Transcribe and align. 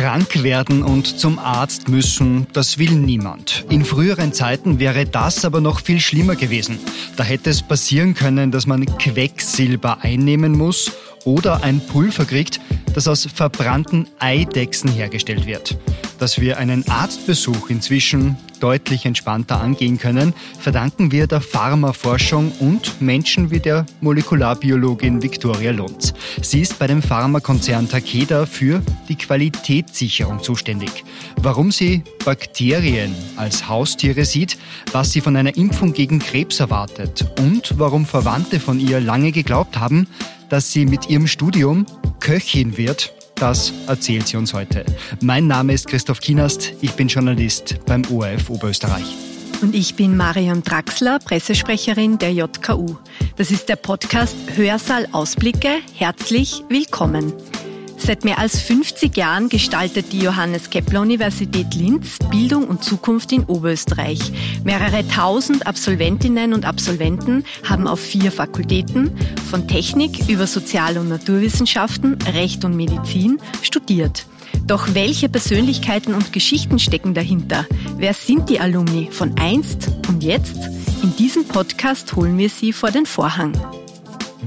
Krank 0.00 0.42
werden 0.42 0.82
und 0.82 1.20
zum 1.20 1.38
Arzt 1.38 1.90
müssen, 1.90 2.46
das 2.54 2.78
will 2.78 2.92
niemand. 2.92 3.66
In 3.68 3.84
früheren 3.84 4.32
Zeiten 4.32 4.78
wäre 4.80 5.04
das 5.04 5.44
aber 5.44 5.60
noch 5.60 5.80
viel 5.80 6.00
schlimmer 6.00 6.36
gewesen. 6.36 6.78
Da 7.16 7.22
hätte 7.22 7.50
es 7.50 7.60
passieren 7.60 8.14
können, 8.14 8.50
dass 8.50 8.66
man 8.66 8.86
Quecksilber 8.86 9.98
einnehmen 10.00 10.52
muss 10.52 10.90
oder 11.26 11.62
ein 11.64 11.86
Pulver 11.86 12.24
kriegt, 12.24 12.62
das 12.94 13.08
aus 13.08 13.28
verbrannten 13.34 14.08
Eidechsen 14.18 14.90
hergestellt 14.90 15.44
wird. 15.44 15.76
Dass 16.20 16.38
wir 16.38 16.58
einen 16.58 16.86
Arztbesuch 16.86 17.70
inzwischen 17.70 18.36
deutlich 18.60 19.06
entspannter 19.06 19.58
angehen 19.58 19.96
können, 19.96 20.34
verdanken 20.58 21.12
wir 21.12 21.26
der 21.26 21.40
Pharmaforschung 21.40 22.52
und 22.60 23.00
Menschen 23.00 23.50
wie 23.50 23.58
der 23.58 23.86
Molekularbiologin 24.02 25.22
Victoria 25.22 25.72
Lunz. 25.72 26.12
Sie 26.42 26.60
ist 26.60 26.78
bei 26.78 26.86
dem 26.86 27.02
Pharmakonzern 27.02 27.88
Takeda 27.88 28.44
für 28.44 28.82
die 29.08 29.16
Qualitätssicherung 29.16 30.42
zuständig. 30.42 31.04
Warum 31.36 31.72
sie 31.72 32.02
Bakterien 32.22 33.14
als 33.36 33.66
Haustiere 33.66 34.26
sieht, 34.26 34.58
was 34.92 35.12
sie 35.12 35.22
von 35.22 35.36
einer 35.36 35.56
Impfung 35.56 35.94
gegen 35.94 36.18
Krebs 36.18 36.60
erwartet 36.60 37.32
und 37.38 37.78
warum 37.78 38.04
Verwandte 38.04 38.60
von 38.60 38.78
ihr 38.78 39.00
lange 39.00 39.32
geglaubt 39.32 39.78
haben, 39.78 40.06
dass 40.50 40.70
sie 40.70 40.84
mit 40.84 41.08
ihrem 41.08 41.28
Studium 41.28 41.86
Köchin 42.18 42.76
wird, 42.76 43.14
das 43.40 43.72
erzählt 43.86 44.26
sie 44.26 44.36
uns 44.36 44.52
heute. 44.52 44.84
Mein 45.20 45.46
Name 45.46 45.72
ist 45.72 45.86
Christoph 45.86 46.20
Kienast, 46.20 46.74
ich 46.82 46.92
bin 46.92 47.08
Journalist 47.08 47.76
beim 47.86 48.02
ORF 48.10 48.50
Oberösterreich. 48.50 49.16
Und 49.62 49.74
ich 49.74 49.94
bin 49.94 50.16
Marion 50.16 50.62
Draxler, 50.62 51.18
Pressesprecherin 51.18 52.18
der 52.18 52.32
JKU. 52.32 52.96
Das 53.36 53.50
ist 53.50 53.68
der 53.68 53.76
Podcast 53.76 54.36
Hörsaal 54.56 55.08
Ausblicke. 55.12 55.70
Herzlich 55.94 56.64
willkommen. 56.68 57.32
Seit 58.02 58.24
mehr 58.24 58.38
als 58.38 58.60
50 58.62 59.14
Jahren 59.16 59.50
gestaltet 59.50 60.12
die 60.12 60.20
Johannes 60.20 60.70
Kepler 60.70 61.02
Universität 61.02 61.74
Linz 61.74 62.18
Bildung 62.30 62.64
und 62.64 62.82
Zukunft 62.82 63.30
in 63.30 63.44
Oberösterreich. 63.44 64.18
Mehrere 64.64 65.06
tausend 65.06 65.66
Absolventinnen 65.66 66.54
und 66.54 66.64
Absolventen 66.64 67.44
haben 67.68 67.86
auf 67.86 68.00
vier 68.00 68.32
Fakultäten 68.32 69.12
von 69.50 69.68
Technik 69.68 70.28
über 70.28 70.46
Sozial- 70.46 70.96
und 70.96 71.08
Naturwissenschaften, 71.10 72.16
Recht 72.34 72.64
und 72.64 72.74
Medizin 72.74 73.38
studiert. 73.62 74.24
Doch 74.66 74.94
welche 74.94 75.28
Persönlichkeiten 75.28 76.14
und 76.14 76.32
Geschichten 76.32 76.78
stecken 76.78 77.12
dahinter? 77.12 77.66
Wer 77.98 78.14
sind 78.14 78.48
die 78.48 78.60
Alumni 78.60 79.08
von 79.12 79.36
einst 79.38 79.90
und 80.08 80.24
jetzt? 80.24 80.56
In 81.02 81.14
diesem 81.16 81.44
Podcast 81.44 82.16
holen 82.16 82.38
wir 82.38 82.48
sie 82.48 82.72
vor 82.72 82.90
den 82.90 83.04
Vorhang. 83.04 83.52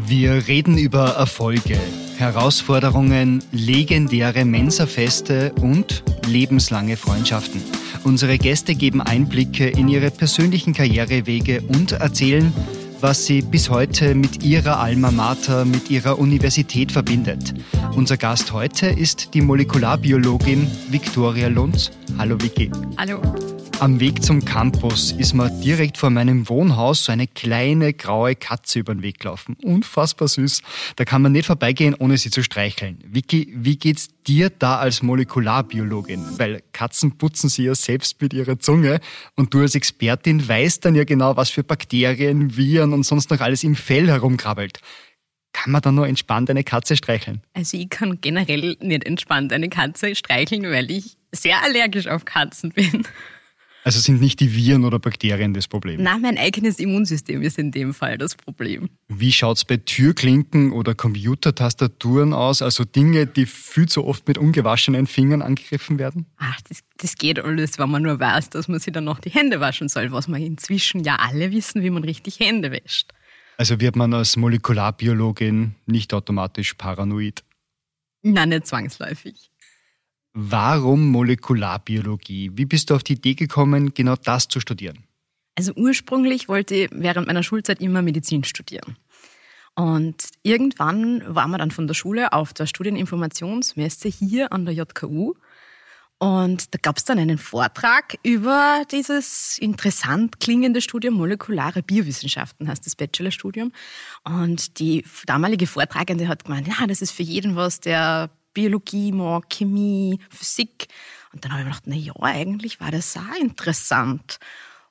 Wir 0.07 0.47
reden 0.47 0.77
über 0.77 1.09
Erfolge, 1.11 1.79
Herausforderungen, 2.17 3.43
legendäre 3.51 4.45
Mensa-Feste 4.45 5.53
und 5.61 6.03
lebenslange 6.27 6.97
Freundschaften. 6.97 7.61
Unsere 8.03 8.37
Gäste 8.37 8.75
geben 8.75 9.01
Einblicke 9.01 9.67
in 9.69 9.87
ihre 9.87 10.11
persönlichen 10.11 10.73
Karrierewege 10.73 11.61
und 11.61 11.93
erzählen, 11.93 12.53
was 13.01 13.25
sie 13.25 13.41
bis 13.41 13.69
heute 13.69 14.15
mit 14.15 14.43
ihrer 14.43 14.79
Alma 14.79 15.11
Mater, 15.11 15.65
mit 15.65 15.89
ihrer 15.89 16.19
Universität 16.19 16.91
verbindet. 16.91 17.53
Unser 17.95 18.17
Gast 18.17 18.53
heute 18.53 18.87
ist 18.87 19.33
die 19.33 19.41
Molekularbiologin 19.41 20.69
Viktoria 20.89 21.49
Lunz. 21.49 21.91
Hallo 22.17 22.37
Vicky. 22.41 22.71
Hallo. 22.97 23.21
Am 23.83 23.99
Weg 23.99 24.23
zum 24.23 24.45
Campus 24.45 25.11
ist 25.11 25.33
mir 25.33 25.49
direkt 25.61 25.97
vor 25.97 26.09
meinem 26.09 26.47
Wohnhaus 26.47 27.03
so 27.03 27.11
eine 27.11 27.27
kleine 27.27 27.91
graue 27.91 28.33
Katze 28.33 28.79
über 28.79 28.95
den 28.95 29.01
Weg 29.01 29.19
gelaufen. 29.19 29.57
Unfassbar 29.61 30.29
süß. 30.29 30.61
Da 30.95 31.03
kann 31.03 31.21
man 31.21 31.33
nicht 31.33 31.47
vorbeigehen, 31.47 31.93
ohne 31.93 32.17
sie 32.17 32.29
zu 32.29 32.43
streicheln. 32.43 32.99
Vicky, 33.05 33.51
wie 33.53 33.75
geht's 33.75 34.07
dir 34.25 34.49
da 34.51 34.77
als 34.77 35.03
Molekularbiologin? 35.03 36.39
Weil 36.39 36.63
Katzen 36.71 37.17
putzen 37.17 37.49
sie 37.49 37.65
ja 37.65 37.75
selbst 37.75 38.21
mit 38.21 38.33
ihrer 38.33 38.57
Zunge 38.57 39.01
und 39.35 39.53
du 39.53 39.59
als 39.59 39.75
Expertin 39.75 40.47
weißt 40.47 40.85
dann 40.85 40.95
ja 40.95 41.03
genau, 41.03 41.35
was 41.35 41.49
für 41.49 41.65
Bakterien, 41.65 42.55
Viren 42.55 42.93
und 42.93 43.03
sonst 43.03 43.31
noch 43.31 43.41
alles 43.41 43.65
im 43.65 43.75
Fell 43.75 44.07
herumkrabbelt. 44.07 44.79
Kann 45.51 45.73
man 45.73 45.81
da 45.81 45.91
nur 45.91 46.07
entspannt 46.07 46.49
eine 46.49 46.63
Katze 46.63 46.95
streicheln? 46.95 47.41
Also 47.53 47.75
ich 47.75 47.89
kann 47.89 48.21
generell 48.21 48.77
nicht 48.79 49.03
entspannt 49.03 49.51
eine 49.51 49.67
Katze 49.67 50.15
streicheln, 50.15 50.63
weil 50.63 50.89
ich 50.89 51.17
sehr 51.33 51.61
allergisch 51.63 52.07
auf 52.07 52.23
Katzen 52.23 52.71
bin. 52.71 53.05
Also 53.83 53.99
sind 53.99 54.21
nicht 54.21 54.39
die 54.39 54.55
Viren 54.55 54.85
oder 54.85 54.97
Bakterien 54.97 55.53
das 55.53 55.67
Problem? 55.67 56.01
Nein, 56.01 56.21
mein 56.21 56.37
eigenes 56.37 56.79
Immunsystem 56.79 57.41
ist 57.41 57.57
in 57.57 57.71
dem 57.71 57.93
Fall 57.93 58.17
das 58.17 58.35
Problem. 58.35 58.89
Wie 59.09 59.31
schaut 59.31 59.57
es 59.57 59.65
bei 59.65 59.77
Türklinken 59.77 60.71
oder 60.71 60.95
Computertastaturen 60.95 62.33
aus? 62.33 62.61
Also 62.61 62.85
Dinge, 62.85 63.27
die 63.27 63.45
viel 63.45 63.87
zu 63.87 64.05
oft 64.05 64.27
mit 64.27 64.37
ungewaschenen 64.37 65.05
Fingern 65.05 65.41
angegriffen 65.41 65.99
werden? 65.99 66.27
Ach, 66.37 66.59
das, 66.69 66.79
das 66.97 67.15
geht 67.15 67.39
alles, 67.39 67.77
wenn 67.77 67.89
man 67.89 68.03
nur 68.03 68.19
weiß, 68.19 68.51
dass 68.51 68.69
man 68.69 68.79
sich 68.79 68.93
dann 68.93 69.03
noch 69.03 69.19
die 69.19 69.31
Hände 69.31 69.59
waschen 69.59 69.89
soll, 69.89 70.11
was 70.11 70.27
wir 70.27 70.37
inzwischen 70.37 71.03
ja 71.03 71.17
alle 71.17 71.51
wissen, 71.51 71.83
wie 71.83 71.89
man 71.89 72.03
richtig 72.05 72.39
Hände 72.39 72.71
wäscht. 72.71 73.11
Also 73.57 73.79
wird 73.79 73.95
man 73.95 74.13
als 74.13 74.37
Molekularbiologin 74.37 75.75
nicht 75.85 76.13
automatisch 76.13 76.73
paranoid? 76.73 77.43
Nein, 78.23 78.49
nicht 78.49 78.65
zwangsläufig. 78.65 79.51
Warum 80.33 81.09
Molekularbiologie? 81.09 82.51
Wie 82.55 82.65
bist 82.65 82.89
du 82.89 82.95
auf 82.95 83.03
die 83.03 83.13
Idee 83.13 83.35
gekommen, 83.35 83.93
genau 83.93 84.15
das 84.15 84.47
zu 84.47 84.59
studieren? 84.59 85.03
Also 85.55 85.73
ursprünglich 85.75 86.49
wollte 86.49 86.75
ich 86.75 86.89
während 86.91 87.27
meiner 87.27 87.43
Schulzeit 87.43 87.79
immer 87.81 88.01
Medizin 88.01 88.43
studieren. 88.43 88.97
Und 89.75 90.15
irgendwann 90.41 91.23
waren 91.27 91.51
wir 91.51 91.59
dann 91.59 91.71
von 91.71 91.87
der 91.87 91.93
Schule 91.93 92.33
auf 92.33 92.53
der 92.53 92.65
Studieninformationsmesse 92.65 94.07
hier 94.07 94.51
an 94.51 94.65
der 94.65 94.73
JKU. 94.73 95.33
Und 96.19 96.73
da 96.73 96.79
gab 96.81 96.97
es 96.97 97.03
dann 97.03 97.19
einen 97.19 97.37
Vortrag 97.37 98.17
über 98.23 98.83
dieses 98.91 99.57
interessant 99.59 100.39
klingende 100.39 100.81
Studium 100.81 101.15
Molekulare 101.15 101.83
Biowissenschaften, 101.83 102.67
heißt 102.67 102.85
das 102.85 102.95
Bachelorstudium. 102.95 103.71
Und 104.23 104.79
die 104.79 105.03
damalige 105.25 105.67
Vortragende 105.67 106.27
hat 106.27 106.45
gemeint, 106.45 106.67
ja, 106.67 106.87
das 106.87 107.01
ist 107.01 107.11
für 107.11 107.23
jeden 107.23 107.55
was, 107.55 107.79
der 107.79 108.29
Biologie 108.53 109.11
mag, 109.11 109.49
Chemie, 109.49 110.19
Physik. 110.29 110.87
Und 111.31 111.43
dann 111.43 111.51
habe 111.51 111.61
ich 111.61 111.65
mir 111.65 111.71
gedacht, 111.71 111.87
na 111.87 111.95
ja, 111.95 112.13
eigentlich 112.21 112.79
war 112.79 112.91
das 112.91 113.17
auch 113.17 113.39
interessant. 113.39 114.39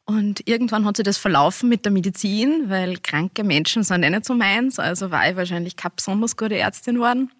Und 0.05 0.47
irgendwann 0.49 0.85
hat 0.85 0.97
sich 0.97 1.05
das 1.05 1.19
verlaufen 1.19 1.69
mit 1.69 1.85
der 1.85 1.93
Medizin, 1.93 2.69
weil 2.69 2.99
kranke 2.99 3.45
Menschen 3.45 3.85
sind 3.85 4.03
eh 4.03 4.11
nicht 4.11 4.25
so 4.25 4.35
meins. 4.35 4.79
Also 4.79 5.11
war 5.11 5.31
ich 5.31 5.37
wahrscheinlich 5.37 5.77
keine 5.77 5.95
besonders 5.97 6.37
gute 6.37 6.57
Ärztin 6.57 6.97
geworden. 6.97 7.31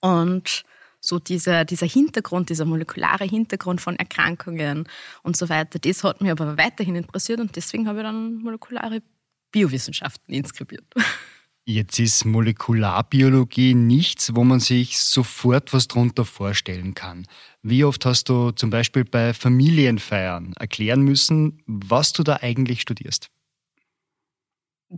Und 0.00 0.64
so 1.00 1.18
dieser, 1.18 1.64
dieser 1.64 1.86
Hintergrund, 1.86 2.50
dieser 2.50 2.64
molekulare 2.64 3.24
Hintergrund 3.24 3.80
von 3.80 3.96
Erkrankungen 3.96 4.88
und 5.22 5.36
so 5.36 5.48
weiter, 5.48 5.78
das 5.78 6.04
hat 6.04 6.20
mich 6.20 6.30
aber 6.30 6.58
weiterhin 6.58 6.96
interessiert 6.96 7.40
und 7.40 7.56
deswegen 7.56 7.88
habe 7.88 8.00
ich 8.00 8.04
dann 8.04 8.36
molekulare 8.38 9.02
Biowissenschaften 9.52 10.34
inskribiert. 10.34 10.84
Jetzt 11.68 11.98
ist 11.98 12.24
Molekularbiologie 12.24 13.74
nichts, 13.74 14.36
wo 14.36 14.44
man 14.44 14.60
sich 14.60 15.00
sofort 15.00 15.72
was 15.72 15.88
drunter 15.88 16.24
vorstellen 16.24 16.94
kann. 16.94 17.26
Wie 17.60 17.82
oft 17.82 18.06
hast 18.06 18.28
du 18.28 18.52
zum 18.52 18.70
Beispiel 18.70 19.04
bei 19.04 19.34
Familienfeiern 19.34 20.52
erklären 20.60 21.02
müssen, 21.02 21.60
was 21.66 22.12
du 22.12 22.22
da 22.22 22.38
eigentlich 22.40 22.82
studierst? 22.82 23.30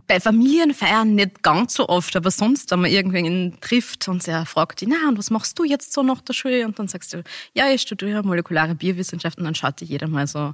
Bei 0.05 0.19
Familienfeiern 0.19 1.15
nicht 1.15 1.41
ganz 1.41 1.73
so 1.73 1.89
oft, 1.89 2.15
aber 2.15 2.29
sonst, 2.29 2.69
wenn 2.69 2.81
man 2.81 2.91
irgendwen 2.91 3.57
trifft 3.61 4.07
und 4.07 4.27
er 4.27 4.45
fragt, 4.45 4.85
na, 4.87 5.09
und 5.09 5.17
was 5.17 5.31
machst 5.31 5.57
du 5.57 5.63
jetzt 5.63 5.91
so 5.91 6.03
nach 6.03 6.21
der 6.21 6.33
Schule? 6.33 6.67
Und 6.67 6.77
dann 6.77 6.87
sagst 6.87 7.15
du, 7.15 7.23
ja, 7.55 7.67
ich 7.71 7.81
studiere 7.81 8.21
molekulare 8.21 8.75
Biowissenschaften, 8.75 9.41
und 9.41 9.45
dann 9.45 9.55
schaut 9.55 9.81
dich 9.81 9.89
jeder 9.89 10.07
mal 10.07 10.27
so 10.27 10.53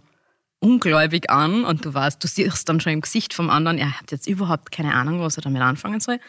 ungläubig 0.66 1.30
an 1.30 1.64
und 1.64 1.86
du 1.86 1.94
weißt, 1.94 2.24
du 2.24 2.28
siehst 2.28 2.68
dann 2.68 2.80
schon 2.80 2.94
im 2.94 3.02
Gesicht 3.02 3.34
vom 3.34 3.52
anderen, 3.52 3.78
er 3.78 4.00
hat 4.00 4.12
jetzt 4.12 4.28
überhaupt 4.28 4.72
keine 4.72 4.96
Ahnung, 4.96 5.22
was 5.22 5.38
er 5.38 5.44
damit 5.44 5.62
anfangen 5.62 6.00
soll. 6.00 6.20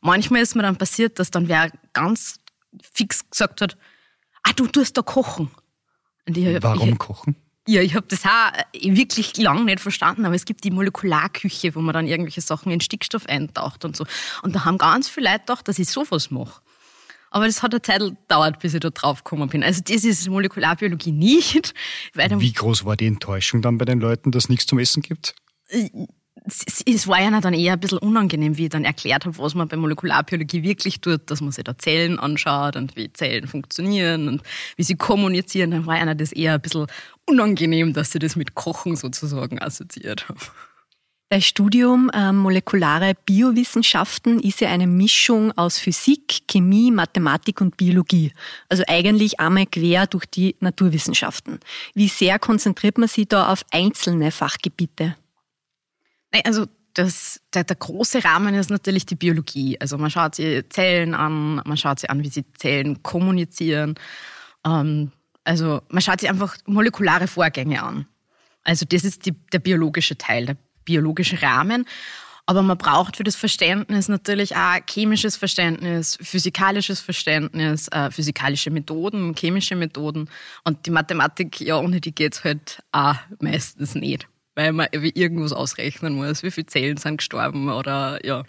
Manchmal 0.00 0.40
ist 0.42 0.54
mir 0.54 0.62
dann 0.62 0.76
passiert, 0.76 1.18
dass 1.18 1.30
dann 1.30 1.48
wer 1.48 1.70
ganz 1.92 2.40
fix 2.92 3.28
gesagt 3.28 3.60
hat, 3.60 3.76
ah, 4.42 4.52
du 4.56 4.66
tust 4.66 4.96
da 4.96 5.02
kochen. 5.02 5.50
Ich, 6.24 6.62
Warum 6.62 6.88
ich, 6.88 6.98
kochen? 6.98 7.36
Ja, 7.68 7.82
ich 7.82 7.94
habe 7.94 8.06
das 8.08 8.24
auch 8.24 8.52
wirklich 8.72 9.36
lang 9.36 9.66
nicht 9.66 9.80
verstanden, 9.80 10.24
aber 10.24 10.34
es 10.34 10.46
gibt 10.46 10.64
die 10.64 10.70
Molekularküche, 10.70 11.74
wo 11.74 11.80
man 11.80 11.92
dann 11.92 12.06
irgendwelche 12.06 12.40
Sachen 12.40 12.72
in 12.72 12.80
Stickstoff 12.80 13.26
eintaucht 13.26 13.84
und 13.84 13.96
so. 13.96 14.06
Und 14.42 14.54
da 14.54 14.64
haben 14.64 14.78
ganz 14.78 15.08
viele 15.08 15.28
Leute 15.28 15.40
gedacht, 15.40 15.68
dass 15.68 15.78
ich 15.78 15.88
sowas 15.88 16.30
mache. 16.30 16.62
Aber 17.34 17.46
das 17.46 17.64
hat 17.64 17.72
eine 17.72 17.82
Zeit 17.82 17.98
gedauert, 17.98 18.60
bis 18.60 18.74
ich 18.74 18.80
da 18.80 18.90
drauf 18.90 19.24
gekommen 19.24 19.48
bin. 19.48 19.64
Also 19.64 19.80
das 19.84 20.04
ist 20.04 20.28
Molekularbiologie 20.28 21.10
nicht. 21.10 21.74
Wie 22.14 22.52
groß 22.52 22.84
war 22.84 22.96
die 22.96 23.08
Enttäuschung 23.08 23.60
dann 23.60 23.76
bei 23.76 23.84
den 23.84 23.98
Leuten, 23.98 24.30
dass 24.30 24.44
es 24.44 24.48
nichts 24.50 24.66
zum 24.66 24.78
Essen 24.78 25.02
gibt? 25.02 25.34
Es 26.46 27.08
war 27.08 27.20
ja 27.20 27.40
dann 27.40 27.52
eher 27.52 27.72
ein 27.72 27.80
bisschen 27.80 27.98
unangenehm, 27.98 28.56
wie 28.56 28.66
ich 28.66 28.70
dann 28.70 28.84
erklärt 28.84 29.24
habe, 29.24 29.36
was 29.38 29.56
man 29.56 29.66
bei 29.66 29.76
Molekularbiologie 29.76 30.62
wirklich 30.62 31.00
tut, 31.00 31.28
dass 31.28 31.40
man 31.40 31.50
sich 31.50 31.64
da 31.64 31.76
Zellen 31.76 32.20
anschaut 32.20 32.76
und 32.76 32.94
wie 32.94 33.12
Zellen 33.12 33.48
funktionieren 33.48 34.28
und 34.28 34.42
wie 34.76 34.84
sie 34.84 34.94
kommunizieren. 34.94 35.72
Dann 35.72 35.86
war 35.86 35.94
einer 35.94 36.14
das 36.14 36.30
eher 36.30 36.54
ein 36.54 36.60
bisschen 36.60 36.86
unangenehm, 37.26 37.94
dass 37.94 38.12
sie 38.12 38.20
das 38.20 38.36
mit 38.36 38.54
Kochen 38.54 38.94
sozusagen 38.94 39.60
assoziiert 39.60 40.28
haben. 40.28 40.38
Dein 41.34 41.42
Studium 41.42 42.10
äh, 42.14 42.30
molekulare 42.30 43.14
Biowissenschaften 43.26 44.38
ist 44.38 44.60
ja 44.60 44.68
eine 44.68 44.86
Mischung 44.86 45.50
aus 45.58 45.80
Physik, 45.80 46.46
Chemie, 46.46 46.92
Mathematik 46.92 47.60
und 47.60 47.76
Biologie. 47.76 48.32
Also 48.68 48.84
eigentlich 48.86 49.40
einmal 49.40 49.66
quer 49.66 50.06
durch 50.06 50.26
die 50.26 50.54
Naturwissenschaften. 50.60 51.58
Wie 51.92 52.06
sehr 52.06 52.38
konzentriert 52.38 52.98
man 52.98 53.08
sich 53.08 53.26
da 53.26 53.48
auf 53.52 53.64
einzelne 53.72 54.30
Fachgebiete? 54.30 55.16
Also 56.44 56.66
das, 56.92 57.40
der, 57.52 57.64
der, 57.64 57.74
große 57.74 58.24
Rahmen 58.24 58.54
ist 58.54 58.70
natürlich 58.70 59.04
die 59.04 59.16
Biologie. 59.16 59.76
Also 59.80 59.98
man 59.98 60.12
schaut 60.12 60.36
sich 60.36 60.62
Zellen 60.68 61.14
an, 61.14 61.56
man 61.64 61.76
schaut 61.76 61.98
sich 61.98 62.10
an, 62.10 62.22
wie 62.22 62.28
sie 62.28 62.44
Zellen 62.56 63.02
kommunizieren. 63.02 63.96
Ähm, 64.64 65.10
also 65.42 65.82
man 65.88 66.00
schaut 66.00 66.20
sich 66.20 66.30
einfach 66.30 66.56
molekulare 66.66 67.26
Vorgänge 67.26 67.82
an. 67.82 68.06
Also 68.62 68.86
das 68.88 69.02
ist 69.02 69.26
die, 69.26 69.32
der 69.52 69.58
biologische 69.58 70.16
Teil, 70.16 70.46
der 70.46 70.56
biologische 70.84 71.40
Rahmen. 71.42 71.86
Aber 72.46 72.62
man 72.62 72.76
braucht 72.76 73.16
für 73.16 73.24
das 73.24 73.36
Verständnis 73.36 74.08
natürlich 74.08 74.54
auch 74.54 74.78
chemisches 74.88 75.36
Verständnis, 75.36 76.18
physikalisches 76.20 77.00
Verständnis, 77.00 77.88
äh, 77.88 78.10
physikalische 78.10 78.70
Methoden, 78.70 79.34
chemische 79.34 79.76
Methoden. 79.76 80.28
Und 80.62 80.84
die 80.84 80.90
Mathematik, 80.90 81.60
ja, 81.60 81.78
ohne 81.78 82.02
die 82.02 82.14
geht's 82.14 82.44
halt 82.44 82.82
auch 82.92 83.16
meistens 83.40 83.94
nicht. 83.94 84.28
Weil 84.54 84.72
man 84.72 84.88
irgendwas 84.92 85.52
ausrechnen 85.52 86.14
muss, 86.16 86.42
wie 86.42 86.50
viele 86.50 86.66
Zellen 86.66 86.96
sind 86.98 87.16
gestorben 87.16 87.70
oder 87.70 88.24
ja. 88.24 88.44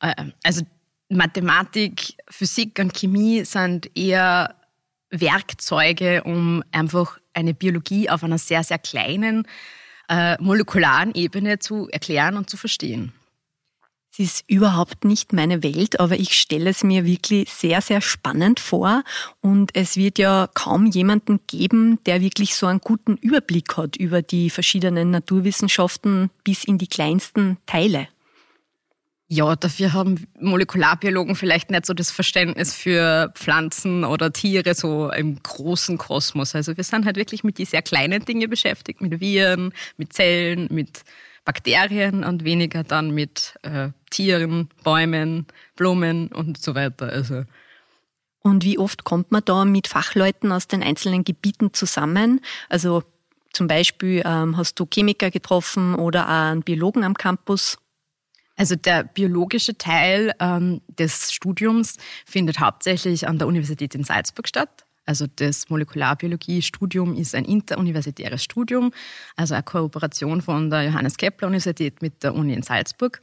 Äh, 0.00 0.14
also 0.42 0.62
Mathematik, 1.08 2.14
Physik 2.28 2.78
und 2.80 2.94
Chemie 2.94 3.44
sind 3.44 3.96
eher 3.96 4.56
Werkzeuge, 5.10 6.22
um 6.24 6.62
einfach 6.72 7.18
eine 7.32 7.54
Biologie 7.54 8.10
auf 8.10 8.24
einer 8.24 8.38
sehr, 8.38 8.64
sehr 8.64 8.78
kleinen 8.78 9.46
äh, 10.10 10.36
molekularen 10.42 11.14
Ebene 11.14 11.58
zu 11.60 11.88
erklären 11.88 12.36
und 12.36 12.50
zu 12.50 12.56
verstehen. 12.56 13.12
Es 14.12 14.18
ist 14.18 14.44
überhaupt 14.48 15.04
nicht 15.04 15.32
meine 15.32 15.62
Welt, 15.62 16.00
aber 16.00 16.18
ich 16.18 16.36
stelle 16.38 16.70
es 16.70 16.82
mir 16.82 17.04
wirklich 17.04 17.48
sehr, 17.52 17.80
sehr 17.80 18.00
spannend 18.00 18.58
vor. 18.58 19.04
Und 19.40 19.70
es 19.74 19.96
wird 19.96 20.18
ja 20.18 20.48
kaum 20.52 20.86
jemanden 20.86 21.38
geben, 21.46 22.00
der 22.06 22.20
wirklich 22.20 22.56
so 22.56 22.66
einen 22.66 22.80
guten 22.80 23.16
Überblick 23.18 23.76
hat 23.76 23.96
über 23.96 24.20
die 24.20 24.50
verschiedenen 24.50 25.12
Naturwissenschaften 25.12 26.30
bis 26.42 26.64
in 26.64 26.76
die 26.76 26.88
kleinsten 26.88 27.58
Teile. 27.66 28.08
Ja, 29.32 29.54
dafür 29.54 29.92
haben 29.92 30.26
Molekularbiologen 30.40 31.36
vielleicht 31.36 31.70
nicht 31.70 31.86
so 31.86 31.94
das 31.94 32.10
Verständnis 32.10 32.74
für 32.74 33.30
Pflanzen 33.36 34.02
oder 34.02 34.32
Tiere 34.32 34.74
so 34.74 35.08
im 35.12 35.40
großen 35.40 35.98
Kosmos. 35.98 36.56
Also 36.56 36.76
wir 36.76 36.82
sind 36.82 37.06
halt 37.06 37.14
wirklich 37.14 37.44
mit 37.44 37.56
die 37.58 37.64
sehr 37.64 37.82
kleinen 37.82 38.24
Dingen 38.24 38.50
beschäftigt, 38.50 39.00
mit 39.00 39.20
Viren, 39.20 39.72
mit 39.96 40.12
Zellen, 40.12 40.66
mit 40.72 41.04
Bakterien 41.44 42.24
und 42.24 42.42
weniger 42.42 42.82
dann 42.82 43.12
mit 43.12 43.54
äh, 43.62 43.90
Tieren, 44.10 44.68
Bäumen, 44.82 45.46
Blumen 45.76 46.26
und 46.32 46.58
so 46.60 46.74
weiter. 46.74 47.08
Also 47.08 47.44
und 48.42 48.64
wie 48.64 48.78
oft 48.78 49.04
kommt 49.04 49.30
man 49.30 49.42
da 49.44 49.64
mit 49.64 49.86
Fachleuten 49.86 50.50
aus 50.50 50.66
den 50.66 50.82
einzelnen 50.82 51.22
Gebieten 51.22 51.72
zusammen? 51.72 52.40
Also 52.68 53.04
zum 53.52 53.68
Beispiel 53.68 54.22
ähm, 54.24 54.56
hast 54.56 54.80
du 54.80 54.88
Chemiker 54.92 55.30
getroffen 55.30 55.94
oder 55.94 56.24
auch 56.24 56.50
einen 56.50 56.62
Biologen 56.62 57.04
am 57.04 57.14
Campus? 57.14 57.78
Also 58.60 58.76
der 58.76 59.04
biologische 59.04 59.78
Teil 59.78 60.34
ähm, 60.38 60.82
des 60.98 61.32
Studiums 61.32 61.96
findet 62.26 62.60
hauptsächlich 62.60 63.26
an 63.26 63.38
der 63.38 63.48
Universität 63.48 63.94
in 63.94 64.04
Salzburg 64.04 64.46
statt. 64.46 64.84
Also 65.06 65.24
das 65.34 65.70
Molekularbiologie-Studium 65.70 67.14
ist 67.16 67.34
ein 67.34 67.46
interuniversitäres 67.46 68.44
Studium, 68.44 68.92
also 69.34 69.54
eine 69.54 69.62
Kooperation 69.62 70.42
von 70.42 70.68
der 70.68 70.82
Johannes 70.82 71.16
Kepler 71.16 71.48
Universität 71.48 72.02
mit 72.02 72.22
der 72.22 72.34
Uni 72.34 72.52
in 72.52 72.62
Salzburg. 72.62 73.22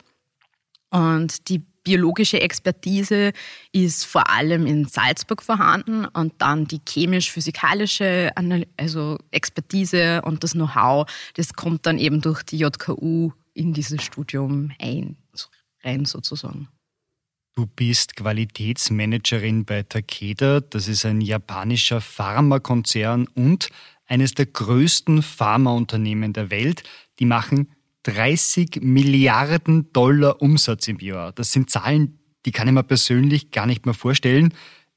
Und 0.89 1.49
die 1.49 1.59
biologische 1.83 2.41
Expertise 2.41 3.31
ist 3.71 4.05
vor 4.05 4.31
allem 4.31 4.65
in 4.65 4.85
Salzburg 4.85 5.43
vorhanden 5.43 6.05
und 6.05 6.33
dann 6.39 6.65
die 6.65 6.81
chemisch-physikalische 6.83 8.31
also 8.75 9.19
Expertise 9.29 10.23
und 10.23 10.43
das 10.43 10.53
Know-how, 10.53 11.07
das 11.35 11.53
kommt 11.53 11.85
dann 11.85 11.99
eben 11.99 12.21
durch 12.21 12.41
die 12.41 12.57
JKU 12.57 13.33
in 13.57 13.73
dieses 13.73 14.03
Studium 14.03 14.71
ein 14.79 15.17
rein 15.83 16.05
sozusagen. 16.05 16.69
Du 17.55 17.65
bist 17.65 18.15
Qualitätsmanagerin 18.15 19.65
bei 19.65 19.81
Takeda. 19.81 20.59
Das 20.59 20.87
ist 20.87 21.05
ein 21.05 21.21
japanischer 21.21 22.01
Pharmakonzern 22.01 23.27
und 23.33 23.69
eines 24.05 24.35
der 24.35 24.45
größten 24.45 25.23
Pharmaunternehmen 25.23 26.33
der 26.33 26.51
Welt. 26.51 26.83
Die 27.19 27.25
machen 27.25 27.71
30 28.03 28.81
Milliarden 28.81 29.91
Dollar 29.91 30.41
Umsatz 30.41 30.87
im 30.87 30.99
Jahr. 30.99 31.33
Das 31.33 31.51
sind 31.51 31.69
Zahlen, 31.69 32.19
die 32.45 32.51
kann 32.51 32.67
ich 32.67 32.73
mir 32.73 32.83
persönlich 32.83 33.49
gar 33.51 33.65
nicht 33.65 33.85
mehr 33.85 33.95
vorstellen. 33.95 34.53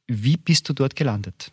Wie 0.06 0.36
bist 0.36 0.68
du 0.68 0.74
dort 0.74 0.96
gelandet? 0.96 1.52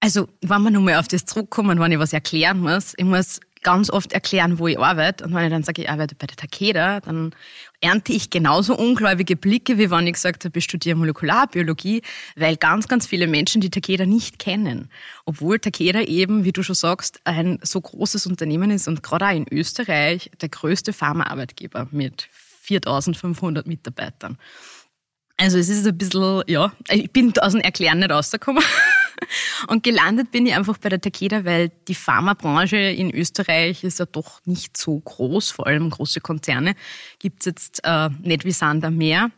Also, 0.00 0.28
wenn 0.40 0.62
wir 0.62 0.70
nochmal 0.70 0.94
auf 0.94 1.08
das 1.08 1.26
zurückkommen, 1.26 1.78
wenn 1.78 1.92
ich 1.92 1.98
was 1.98 2.14
erklären 2.14 2.60
muss, 2.60 2.94
ich 2.96 3.04
muss 3.04 3.38
ganz 3.62 3.90
oft 3.90 4.12
erklären, 4.12 4.58
wo 4.58 4.68
ich 4.68 4.78
arbeite. 4.78 5.24
Und 5.24 5.34
wenn 5.34 5.44
ich 5.44 5.50
dann 5.50 5.62
sage, 5.62 5.82
ich 5.82 5.90
arbeite 5.90 6.14
bei 6.14 6.26
der 6.26 6.36
Takeda, 6.36 7.00
dann 7.00 7.34
ernte 7.80 8.12
ich 8.12 8.30
genauso 8.30 8.76
ungläubige 8.76 9.36
Blicke, 9.36 9.78
wie 9.78 9.90
wenn 9.90 10.06
ich 10.06 10.14
gesagt 10.14 10.44
habe, 10.44 10.58
ich 10.58 10.64
studiere 10.64 10.96
Molekularbiologie, 10.96 12.02
weil 12.36 12.56
ganz, 12.56 12.88
ganz 12.88 13.06
viele 13.06 13.26
Menschen 13.26 13.60
die 13.60 13.70
Takeda 13.70 14.06
nicht 14.06 14.38
kennen. 14.38 14.90
Obwohl 15.24 15.58
Takeda 15.58 16.00
eben, 16.02 16.44
wie 16.44 16.52
du 16.52 16.62
schon 16.62 16.74
sagst, 16.74 17.20
ein 17.24 17.58
so 17.62 17.80
großes 17.80 18.26
Unternehmen 18.26 18.70
ist 18.70 18.88
und 18.88 19.02
gerade 19.02 19.26
auch 19.26 19.34
in 19.34 19.46
Österreich 19.50 20.30
der 20.40 20.48
größte 20.48 20.92
Pharmaarbeitgeber 20.92 21.88
mit 21.90 22.28
4500 22.62 23.66
Mitarbeitern. 23.66 24.38
Also 25.36 25.56
es 25.56 25.70
ist 25.70 25.86
ein 25.86 25.96
bisschen, 25.96 26.42
ja, 26.46 26.72
ich 26.90 27.10
bin 27.10 27.32
aus 27.38 27.52
dem 27.52 27.62
Erklären 27.62 27.98
nicht 27.98 28.10
rausgekommen. 28.10 28.62
Und 29.68 29.82
gelandet 29.82 30.30
bin 30.30 30.46
ich 30.46 30.54
einfach 30.54 30.78
bei 30.78 30.88
der 30.88 31.00
Takeda, 31.00 31.44
weil 31.44 31.70
die 31.88 31.94
Pharmabranche 31.94 32.76
in 32.76 33.10
Österreich 33.14 33.84
ist 33.84 33.98
ja 33.98 34.06
doch 34.06 34.40
nicht 34.44 34.76
so 34.76 34.98
groß, 34.98 35.50
vor 35.50 35.66
allem 35.66 35.90
große 35.90 36.20
Konzerne 36.20 36.74
gibt 37.18 37.40
es 37.40 37.46
jetzt 37.46 37.80
äh, 37.84 38.08
nicht 38.22 38.44
wie 38.44 38.52
Sand 38.52 38.84
am 38.84 38.96
Meer. 38.96 39.30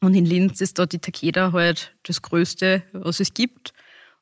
Und 0.00 0.14
in 0.14 0.24
Linz 0.24 0.60
ist 0.60 0.78
da 0.78 0.86
die 0.86 1.00
Takeda 1.00 1.52
halt 1.52 1.94
das 2.04 2.22
Größte, 2.22 2.84
was 2.92 3.20
es 3.20 3.34
gibt. 3.34 3.72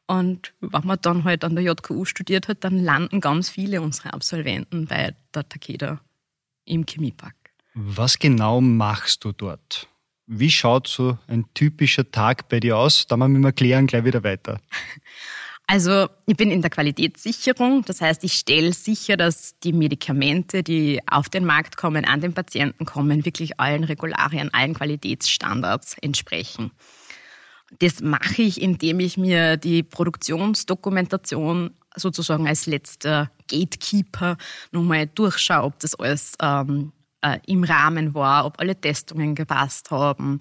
Und 0.07 0.55
wenn 0.61 0.87
man 0.87 0.99
dann 1.03 1.25
halt 1.25 1.45
an 1.45 1.55
der 1.55 1.65
JKU 1.65 2.05
studiert 2.05 2.49
hat, 2.49 2.65
dann 2.65 2.79
landen 2.79 3.21
ganz 3.21 3.51
viele 3.51 3.83
unserer 3.83 4.15
Absolventen 4.15 4.87
bei 4.87 5.15
der 5.35 5.49
Takeda 5.49 6.01
im 6.65 6.87
Chemiepark. 6.87 7.35
Was 7.75 8.19
genau 8.19 8.61
machst 8.61 9.25
du 9.25 9.33
dort? 9.33 9.89
Wie 10.27 10.51
schaut 10.51 10.89
so 10.89 11.19
ein 11.29 11.45
typischer 11.55 12.11
Tag 12.11 12.49
bei 12.49 12.61
dir 12.61 12.77
aus? 12.77 13.07
Da 13.07 13.17
machen 13.17 13.41
wir 13.41 13.53
klären 13.53 13.87
gleich 13.87 14.05
wieder 14.05 14.25
weiter. 14.25 14.61
Also 15.69 16.09
ich 16.27 16.37
bin 16.37 16.53
in 16.53 16.63
der 16.63 16.71
Qualitätssicherung, 16.71 17.83
das 17.85 18.01
heißt, 18.01 18.23
ich 18.23 18.35
stelle 18.35 18.73
sicher, 18.73 19.17
dass 19.17 19.59
die 19.59 19.73
Medikamente, 19.73 20.63
die 20.63 21.01
auf 21.11 21.29
den 21.29 21.45
Markt 21.45 21.77
kommen, 21.77 22.05
an 22.05 22.21
den 22.21 22.35
Patienten 22.35 22.85
kommen, 22.85 23.25
wirklich 23.25 23.59
allen 23.59 23.83
Regularien, 23.83 24.55
allen 24.55 24.75
Qualitätsstandards 24.75 25.97
entsprechen. 26.01 26.71
Das 27.81 28.01
mache 28.01 28.43
ich, 28.43 28.63
indem 28.63 29.01
ich 29.01 29.17
mir 29.17 29.57
die 29.57 29.83
Produktionsdokumentation 29.83 31.75
sozusagen 31.97 32.47
als 32.47 32.67
letzter 32.67 33.33
Gatekeeper 33.49 34.37
nochmal 34.71 35.09
durchschaue, 35.09 35.65
ob 35.65 35.81
das 35.81 35.97
alles 35.97 36.35
ähm, 36.41 36.93
äh, 37.23 37.39
im 37.47 37.65
Rahmen 37.65 38.15
war, 38.15 38.47
ob 38.47 38.61
alle 38.61 38.81
Testungen 38.81 39.35
gepasst 39.35 39.91
haben. 39.91 40.41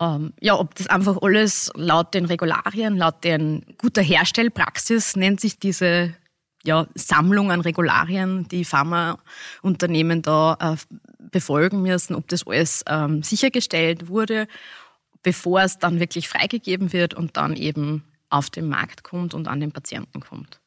Ähm, 0.00 0.34
ja, 0.40 0.58
ob 0.58 0.74
das 0.74 0.88
einfach 0.88 1.18
alles 1.22 1.70
laut 1.74 2.12
den 2.14 2.26
Regularien, 2.26 2.96
laut 2.96 3.24
den 3.24 3.64
guter 3.78 4.02
Herstellpraxis 4.02 5.16
nennt 5.16 5.40
sich 5.40 5.58
diese 5.58 6.14
ja, 6.64 6.86
Sammlung 6.94 7.50
an 7.50 7.60
Regularien, 7.60 8.46
die 8.48 8.64
Pharmaunternehmen 8.64 10.20
da 10.22 10.58
äh, 10.60 10.76
befolgen 11.30 11.82
müssen, 11.82 12.14
ob 12.14 12.28
das 12.28 12.46
alles 12.46 12.84
ähm, 12.88 13.22
sichergestellt 13.22 14.08
wurde, 14.08 14.48
bevor 15.22 15.62
es 15.62 15.78
dann 15.78 16.00
wirklich 16.00 16.28
freigegeben 16.28 16.92
wird 16.92 17.14
und 17.14 17.36
dann 17.36 17.56
eben 17.56 18.04
auf 18.28 18.50
den 18.50 18.68
Markt 18.68 19.02
kommt 19.02 19.32
und 19.32 19.48
an 19.48 19.60
den 19.60 19.72
Patienten 19.72 20.20
kommt. 20.20 20.60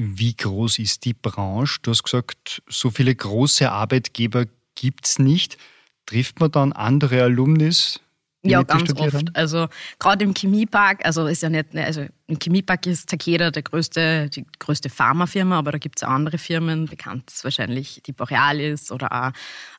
Wie 0.00 0.36
groß 0.36 0.78
ist 0.78 1.04
die 1.06 1.12
Branche? 1.12 1.80
Du 1.82 1.90
hast 1.90 2.04
gesagt, 2.04 2.62
so 2.68 2.88
viele 2.88 3.12
große 3.12 3.68
Arbeitgeber 3.68 4.46
gibt 4.76 5.06
es 5.06 5.18
nicht. 5.18 5.58
Trifft 6.06 6.38
man 6.38 6.52
dann 6.52 6.72
andere 6.72 7.24
Alumnis? 7.24 7.98
Ja, 8.44 8.62
ganz 8.62 8.94
oft. 8.94 9.12
Haben? 9.12 9.30
Also 9.34 9.66
gerade 9.98 10.24
im 10.24 10.34
Chemiepark, 10.34 11.04
also 11.04 11.26
ist 11.26 11.42
ja 11.42 11.50
nicht, 11.50 11.74
also 11.74 12.06
im 12.28 12.38
Chemiepark 12.38 12.86
ist 12.86 13.08
Takeda 13.08 13.50
der 13.50 13.64
größte, 13.64 14.30
die 14.30 14.46
größte 14.60 14.88
Pharmafirma, 14.88 15.58
aber 15.58 15.72
da 15.72 15.78
gibt 15.78 15.98
es 15.98 16.04
auch 16.04 16.12
andere 16.12 16.38
Firmen, 16.38 16.86
bekannt 16.86 17.28
ist 17.32 17.42
wahrscheinlich 17.42 18.00
die 18.06 18.12
Borealis 18.12 18.92
oder 18.92 19.10
auch 19.10 19.32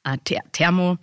äh, 0.04 0.18
Thermo. 0.52 0.98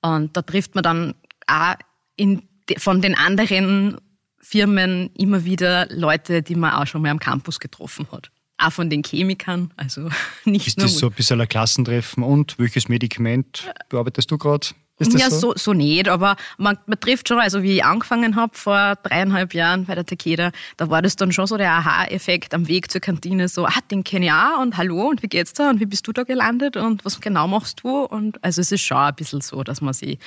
Und 0.00 0.36
da 0.36 0.42
trifft 0.42 0.76
man 0.76 0.84
dann 0.84 1.14
auch 1.48 1.74
in, 2.14 2.48
von 2.76 3.02
den 3.02 3.16
anderen 3.16 4.00
Firmen 4.38 5.10
immer 5.14 5.44
wieder 5.44 5.88
Leute, 5.90 6.42
die 6.42 6.54
man 6.54 6.74
auch 6.74 6.86
schon 6.86 7.02
mal 7.02 7.10
am 7.10 7.18
Campus 7.18 7.58
getroffen 7.58 8.06
hat. 8.12 8.30
Auch 8.60 8.72
von 8.72 8.90
den 8.90 9.02
Chemikern. 9.02 9.72
Also 9.76 10.08
nicht 10.44 10.66
ist 10.66 10.82
das 10.82 10.98
so 10.98 11.06
ein 11.06 11.12
bisschen 11.12 11.40
ein 11.40 11.48
Klassentreffen 11.48 12.22
und 12.22 12.58
welches 12.58 12.88
Medikament 12.88 13.72
bearbeitest 13.88 14.30
du 14.30 14.38
gerade? 14.38 14.68
ja, 15.00 15.30
so? 15.30 15.38
so? 15.38 15.54
So, 15.56 15.72
nicht, 15.72 16.08
aber 16.08 16.36
man, 16.58 16.78
man 16.86 17.00
trifft 17.00 17.28
schon, 17.28 17.38
also 17.38 17.62
wie 17.62 17.76
ich 17.76 17.84
angefangen 17.84 18.36
habe 18.36 18.54
vor 18.54 18.96
dreieinhalb 19.02 19.54
Jahren 19.54 19.86
bei 19.86 19.94
der 19.94 20.04
Takeda, 20.04 20.52
da 20.76 20.90
war 20.90 21.00
das 21.00 21.16
dann 21.16 21.32
schon 21.32 21.46
so 21.46 21.56
der 21.56 21.72
Aha-Effekt 21.72 22.54
am 22.54 22.68
Weg 22.68 22.90
zur 22.90 23.00
Kantine, 23.00 23.48
so, 23.48 23.64
ah, 23.64 23.72
den 23.90 24.04
kenne 24.04 24.26
ich 24.26 24.32
auch 24.32 24.60
und 24.60 24.76
hallo 24.76 25.08
und 25.08 25.22
wie 25.22 25.28
geht's 25.28 25.54
da 25.54 25.70
und 25.70 25.80
wie 25.80 25.86
bist 25.86 26.06
du 26.06 26.12
da 26.12 26.24
gelandet 26.24 26.76
und 26.76 27.04
was 27.04 27.20
genau 27.20 27.48
machst 27.48 27.80
du? 27.82 28.02
Und 28.02 28.42
also 28.44 28.60
es 28.60 28.72
ist 28.72 28.82
schon 28.82 28.98
ein 28.98 29.14
bisschen 29.14 29.40
so, 29.40 29.62
dass 29.62 29.80
man 29.80 29.94
sie 29.94 30.18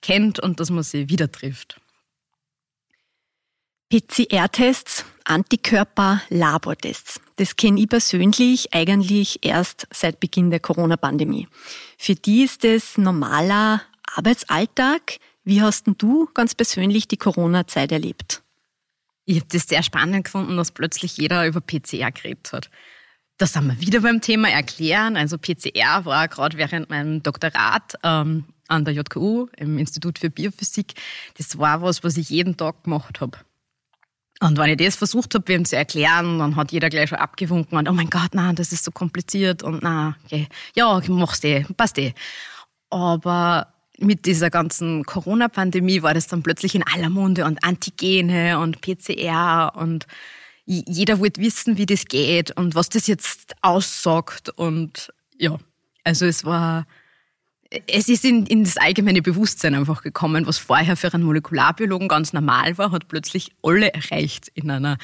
kennt 0.00 0.40
und 0.40 0.58
dass 0.60 0.70
man 0.70 0.82
sie 0.82 1.08
wieder 1.08 1.30
trifft. 1.30 1.80
PCR-Tests, 3.90 5.04
Antikörper, 5.24 6.22
Labortests. 6.28 7.20
Das 7.36 7.56
kenne 7.56 7.80
ich 7.80 7.88
persönlich 7.88 8.74
eigentlich 8.74 9.44
erst 9.44 9.86
seit 9.92 10.20
Beginn 10.20 10.50
der 10.50 10.60
Corona-Pandemie. 10.60 11.48
Für 11.98 12.14
die 12.14 12.44
ist 12.44 12.64
es 12.64 12.98
normaler 12.98 13.82
Arbeitsalltag. 14.14 15.18
Wie 15.44 15.62
hast 15.62 15.86
denn 15.86 15.96
du 15.98 16.28
ganz 16.34 16.54
persönlich 16.54 17.08
die 17.08 17.16
Corona-Zeit 17.16 17.92
erlebt? 17.92 18.42
Ich 19.26 19.36
habe 19.36 19.46
das 19.50 19.66
sehr 19.66 19.82
spannend 19.82 20.24
gefunden, 20.24 20.56
dass 20.56 20.70
plötzlich 20.70 21.16
jeder 21.16 21.46
über 21.46 21.60
PCR 21.60 22.12
geredet 22.12 22.52
hat. 22.52 22.70
Da 23.38 23.46
sind 23.46 23.66
wir 23.66 23.80
wieder 23.80 24.00
beim 24.00 24.20
Thema 24.20 24.48
Erklären. 24.48 25.16
Also 25.16 25.38
PCR 25.38 26.04
war 26.04 26.28
gerade 26.28 26.56
während 26.56 26.90
meinem 26.90 27.22
Doktorat 27.22 27.94
ähm, 28.02 28.44
an 28.68 28.84
der 28.84 28.94
JKU 28.94 29.48
im 29.56 29.78
Institut 29.78 30.18
für 30.18 30.30
Biophysik. 30.30 30.94
Das 31.36 31.58
war 31.58 31.82
was, 31.82 32.04
was 32.04 32.16
ich 32.16 32.30
jeden 32.30 32.56
Tag 32.56 32.84
gemacht 32.84 33.20
habe. 33.20 33.38
Und 34.40 34.58
wenn 34.58 34.70
ich 34.70 34.76
das 34.76 34.96
versucht 34.96 35.34
habe, 35.34 35.46
wem 35.46 35.64
zu 35.64 35.76
erklären, 35.76 36.38
dann 36.38 36.56
hat 36.56 36.72
jeder 36.72 36.90
gleich 36.90 37.08
schon 37.08 37.18
abgewunken 37.18 37.78
und 37.78 37.88
oh 37.88 37.92
mein 37.92 38.10
Gott, 38.10 38.34
nein, 38.34 38.56
das 38.56 38.72
ist 38.72 38.84
so 38.84 38.90
kompliziert 38.90 39.62
und 39.62 39.82
na, 39.82 40.16
okay, 40.24 40.48
ja, 40.74 41.00
mach's 41.08 41.42
eh, 41.44 41.64
passt 41.76 41.98
eh. 41.98 42.14
Aber 42.90 43.68
mit 43.98 44.26
dieser 44.26 44.50
ganzen 44.50 45.04
Corona-Pandemie 45.04 46.02
war 46.02 46.14
das 46.14 46.26
dann 46.26 46.42
plötzlich 46.42 46.74
in 46.74 46.82
aller 46.82 47.10
Munde 47.10 47.44
und 47.44 47.62
Antigene 47.62 48.58
und 48.58 48.80
PCR 48.80 49.72
und 49.76 50.06
jeder 50.66 51.20
wollte 51.20 51.40
wissen, 51.40 51.76
wie 51.76 51.86
das 51.86 52.06
geht 52.06 52.50
und 52.56 52.74
was 52.74 52.88
das 52.88 53.06
jetzt 53.06 53.54
aussagt 53.62 54.50
und 54.50 55.12
ja, 55.38 55.58
also 56.04 56.26
es 56.26 56.44
war, 56.44 56.86
es 57.86 58.08
ist 58.08 58.24
in, 58.24 58.46
in 58.46 58.64
das 58.64 58.76
allgemeine 58.76 59.22
Bewusstsein 59.22 59.74
einfach 59.74 60.02
gekommen, 60.02 60.46
was 60.46 60.58
vorher 60.58 60.96
für 60.96 61.12
einen 61.12 61.24
Molekularbiologen 61.24 62.08
ganz 62.08 62.32
normal 62.32 62.76
war, 62.78 62.92
hat 62.92 63.08
plötzlich 63.08 63.52
alle 63.62 63.92
erreicht 63.92 64.48
in 64.54 64.70
einer 64.70 64.98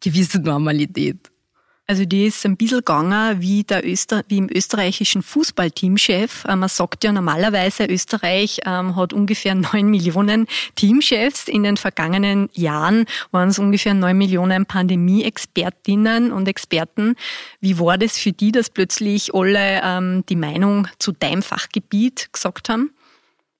gewissen 0.00 0.42
Normalität. 0.42 1.30
Also 1.90 2.04
die 2.04 2.26
ist 2.26 2.46
ein 2.46 2.56
bisschen 2.56 2.78
gegangen 2.78 3.40
wie, 3.40 3.64
der 3.64 3.84
Öster, 3.84 4.22
wie 4.28 4.38
im 4.38 4.48
österreichischen 4.48 5.22
Fußballteamchef. 5.22 6.44
Äh, 6.44 6.54
man 6.54 6.68
sagt 6.68 7.02
ja 7.02 7.10
normalerweise, 7.10 7.84
Österreich 7.86 8.60
ähm, 8.64 8.94
hat 8.94 9.12
ungefähr 9.12 9.54
neun 9.56 9.90
Millionen 9.90 10.46
Teamchefs. 10.76 11.48
In 11.48 11.64
den 11.64 11.76
vergangenen 11.76 12.48
Jahren 12.52 13.06
waren 13.32 13.48
es 13.48 13.58
ungefähr 13.58 13.92
neun 13.92 14.16
Millionen 14.18 14.66
Pandemie-Expertinnen 14.66 16.30
und 16.30 16.46
Experten. 16.46 17.16
Wie 17.60 17.76
war 17.80 17.98
das 17.98 18.18
für 18.18 18.30
die, 18.30 18.52
dass 18.52 18.70
plötzlich 18.70 19.34
alle 19.34 19.80
ähm, 19.82 20.22
die 20.28 20.36
Meinung 20.36 20.86
zu 21.00 21.10
deinem 21.10 21.42
Fachgebiet 21.42 22.32
gesagt 22.32 22.68
haben? 22.68 22.92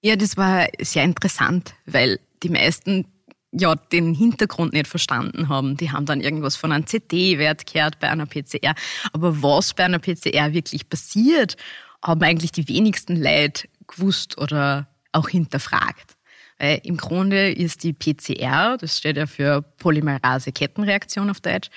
Ja, 0.03 0.15
das 0.15 0.37
war 0.37 0.69
sehr 0.81 1.03
interessant, 1.03 1.75
weil 1.85 2.21
die 2.45 2.49
meisten 2.49 3.07
ja, 3.53 3.75
den 3.75 4.15
Hintergrund 4.15 4.73
nicht 4.73 4.87
verstanden 4.87 5.49
haben. 5.49 5.77
Die 5.77 5.91
haben 5.91 6.07
dann 6.07 6.21
irgendwas 6.21 6.57
von 6.57 6.73
einem 6.73 6.87
CD-Wert 6.87 7.67
gehört 7.67 7.99
bei 7.99 8.09
einer 8.09 8.27
PCR. 8.27 8.75
Aber 9.13 9.43
was 9.43 9.75
bei 9.75 9.85
einer 9.85 9.99
PCR 9.99 10.53
wirklich 10.53 10.89
passiert, 10.89 11.57
haben 12.03 12.23
eigentlich 12.23 12.53
die 12.53 12.69
wenigsten 12.69 13.17
Leute 13.17 13.69
gewusst 13.87 14.39
oder 14.39 14.89
auch 15.13 15.29
hinterfragt. 15.29 16.17
Weil 16.59 16.81
im 16.85 16.97
Grunde 16.97 17.51
ist 17.51 17.83
die 17.83 17.93
PCR, 17.93 18.77
das 18.79 18.99
steht 18.99 19.17
ja 19.17 19.27
für 19.27 19.63
Polymerase-Kettenreaktion 19.63 21.31
auf 21.31 21.41
Deutsch, 21.41 21.71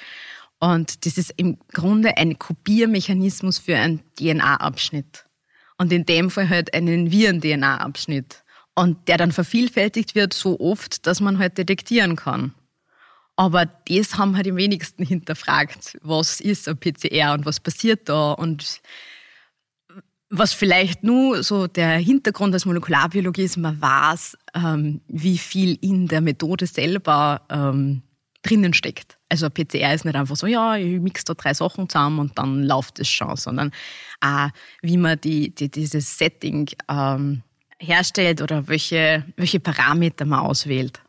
und 0.63 1.05
das 1.05 1.17
ist 1.17 1.33
im 1.35 1.57
Grunde 1.73 2.15
ein 2.15 2.39
Kopiermechanismus 2.39 3.57
für 3.57 3.75
einen 3.75 4.01
DNA-Abschnitt. 4.17 5.25
Und 5.77 5.91
in 5.91 6.05
dem 6.05 6.29
Fall 6.29 6.47
halt 6.47 6.73
einen 6.73 7.11
Viren-DNA-Abschnitt 7.11 8.42
und 8.75 9.07
der 9.07 9.17
dann 9.17 9.31
vervielfältigt 9.31 10.15
wird 10.15 10.33
so 10.33 10.59
oft, 10.59 11.05
dass 11.05 11.19
man 11.19 11.37
halt 11.37 11.57
detektieren 11.57 12.15
kann. 12.15 12.53
Aber 13.35 13.65
das 13.65 14.17
haben 14.17 14.35
halt 14.35 14.45
die 14.45 14.55
wenigsten 14.55 15.03
hinterfragt. 15.03 15.97
Was 16.01 16.39
ist 16.39 16.67
ein 16.67 16.77
PCR 16.77 17.33
und 17.33 17.45
was 17.45 17.59
passiert 17.59 18.07
da? 18.09 18.31
Und 18.31 18.81
was 20.29 20.53
vielleicht 20.53 21.03
nur 21.03 21.43
so 21.43 21.67
der 21.67 21.97
Hintergrund 21.97 22.53
als 22.53 22.65
Molekularbiologie 22.65 23.43
ist, 23.43 23.57
man 23.57 23.79
weiß, 23.79 24.37
ähm, 24.55 25.01
wie 25.07 25.37
viel 25.37 25.77
in 25.81 26.07
der 26.07 26.21
Methode 26.21 26.67
selber 26.67 27.41
ähm, 27.49 28.01
drinnen 28.43 28.73
steckt. 28.73 29.17
Also 29.29 29.47
ein 29.47 29.51
PCR 29.51 29.93
ist 29.93 30.05
nicht 30.05 30.15
einfach 30.15 30.35
so, 30.35 30.47
ja, 30.47 30.75
ich 30.75 30.99
mix 30.99 31.23
da 31.23 31.33
drei 31.33 31.53
Sachen 31.53 31.89
zusammen 31.89 32.19
und 32.19 32.37
dann 32.37 32.63
läuft 32.63 32.99
es 32.99 33.09
schon, 33.09 33.35
sondern 33.35 33.71
auch, 34.21 34.49
wie 34.81 34.97
man 34.97 35.19
die, 35.21 35.53
die 35.53 35.69
dieses 35.69 36.17
Setting 36.17 36.69
ähm, 36.89 37.43
herstellt 37.83 38.41
oder 38.41 38.67
welche, 38.67 39.25
welche 39.35 39.59
Parameter 39.59 40.25
man 40.25 40.39
auswählt. 40.39 41.01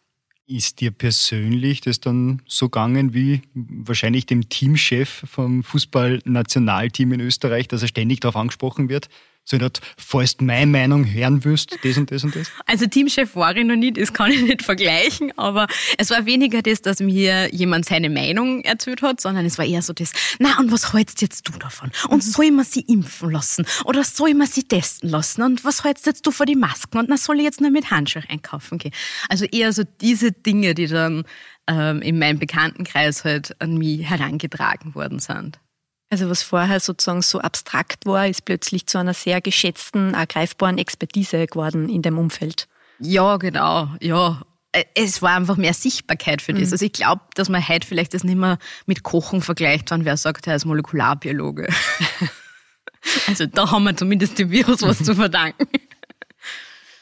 Ist 0.47 0.81
dir 0.81 0.91
persönlich 0.91 1.81
das 1.81 2.01
dann 2.01 2.43
so 2.47 2.69
gegangen 2.69 3.15
wie 3.15 3.41
wahrscheinlich 3.55 4.27
dem 4.27 4.51
Teamchef 4.51 5.25
vom 5.27 5.63
Fußballnationalteam 5.63 7.13
in 7.13 7.21
Österreich, 7.21 7.67
dass 7.67 7.81
er 7.81 7.89
ständig 7.89 8.21
darauf 8.21 8.37
angesprochen 8.37 8.91
wird? 8.91 9.09
So 9.45 9.59
nicht, 9.59 9.81
falls 9.99 10.37
du 10.37 10.45
meine 10.45 10.67
Meinung 10.67 11.05
hören 11.05 11.45
willst, 11.45 11.79
das 11.83 11.99
und 11.99 12.11
das 12.11 12.25
und 12.25 12.35
das? 12.35 12.51
Also 12.67 12.87
Teamchef 12.87 13.37
war 13.37 13.55
ich 13.55 13.65
noch 13.65 13.77
nie, 13.77 13.93
das 13.93 14.13
kann 14.13 14.31
ich 14.31 14.43
nicht 14.43 14.63
vergleichen, 14.63 15.33
aber 15.37 15.67
es 15.99 16.11
war 16.11 16.25
weniger 16.25 16.63
das, 16.63 16.81
dass 16.81 17.01
mir 17.01 17.55
jemand 17.55 17.85
seine 17.85 18.09
Meinung 18.09 18.63
erzählt 18.63 19.03
hat, 19.03 19.21
sondern 19.21 19.45
es 19.45 19.59
war 19.59 19.67
eher 19.67 19.83
so 19.83 19.93
das, 19.93 20.13
na 20.39 20.59
und 20.59 20.73
was 20.73 20.95
hältst 20.95 21.21
jetzt 21.21 21.47
du 21.49 21.59
davon? 21.59 21.91
Und 22.09 22.25
mhm. 22.25 22.31
soll 22.31 22.51
man 22.53 22.65
sie 22.65 22.81
impfen 22.81 23.31
lassen? 23.31 23.67
Oder 23.85 24.03
soll 24.03 24.35
man 24.35 24.47
sie 24.47 24.63
testen 24.63 25.11
lassen? 25.11 25.43
Und 25.43 25.65
was 25.65 25.85
hältst 25.85 26.07
jetzt 26.07 26.27
du 26.27 26.31
vor 26.31 26.47
die 26.47 26.57
Masken? 26.57 26.99
Und 26.99 27.09
na 27.09 27.17
soll 27.17 27.37
ich 27.39 27.45
jetzt 27.45 27.61
nur 27.61 27.71
mit 27.71 27.91
Handschuhen 27.91 28.25
einkaufen 28.29 28.79
gehen? 28.79 28.93
Also 29.29 29.45
eher 29.45 29.73
so 29.73 29.83
diese 30.01 30.33
Dinge, 30.33 30.75
die 30.75 30.87
dann 30.87 31.25
ähm, 31.67 32.03
in 32.03 32.19
meinem 32.19 32.39
Bekanntenkreis 32.39 33.25
halt 33.25 33.61
an 33.61 33.77
mich 33.77 34.09
herangetragen 34.09 34.95
worden 34.95 35.19
sind. 35.19 35.59
Also 36.15 36.31
was 36.31 36.45
vorher 36.45 36.79
sozusagen 36.79 37.23
so 37.23 37.41
abstrakt 37.41 38.07
war, 38.07 38.29
ist 38.29 38.45
plötzlich 38.45 38.87
zu 38.87 38.99
einer 38.99 39.15
sehr 39.15 39.41
geschätzten, 39.41 40.15
ergreifbaren 40.15 40.79
Expertise 40.79 41.45
geworden 41.49 41.89
in 41.89 42.03
dem 42.03 42.19
Umfeld. 42.21 42.69
Ja, 43.01 43.37
genau, 43.37 43.89
ja. 44.01 44.41
Es 44.95 45.23
war 45.23 45.35
einfach 45.35 45.57
mehr 45.57 45.75
Sichtbarkeit 45.75 46.41
für 46.41 46.53
das. 46.53 46.69
Mhm. 46.69 46.73
Also 46.73 46.85
ich 46.85 46.93
glaube, 46.93 47.23
dass 47.35 47.49
man 47.49 47.67
heute 47.67 47.85
vielleicht 47.85 48.15
das 48.15 48.23
nicht 48.23 48.37
mehr 48.37 48.59
mit 48.87 49.03
Kochen 49.03 49.43
vergleicht, 49.43 49.91
wenn 49.91 50.05
wer 50.05 50.17
sagt, 50.17 50.47
er 50.47 50.55
ist 50.55 50.67
Molekularbiologe. 50.67 51.67
also 53.27 53.47
da 53.47 53.73
haben 53.73 53.83
wir 53.83 53.97
zumindest 53.97 54.39
dem 54.39 54.53
Virus 54.53 54.83
was 54.83 55.03
zu 55.03 55.17
verdanken. 55.17 55.67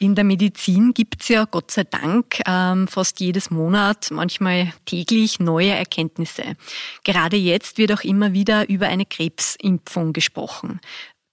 In 0.03 0.17
der 0.17 0.25
Medizin 0.25 0.95
gibt 0.95 1.23
es 1.23 1.29
ja 1.29 1.45
Gott 1.45 1.71
sei 1.71 1.85
Dank 1.85 2.41
ähm, 2.45 2.89
fast 2.89 3.21
jedes 3.21 3.53
Monat, 3.53 4.11
manchmal 4.11 4.73
täglich 4.85 5.39
neue 5.39 5.71
Erkenntnisse. 5.71 6.57
Gerade 7.05 7.37
jetzt 7.37 7.79
wird 7.79 7.93
auch 7.93 8.03
immer 8.03 8.33
wieder 8.33 8.69
über 8.69 8.89
eine 8.89 9.07
Krebsimpfung 9.07 10.13
gesprochen. 10.13 10.81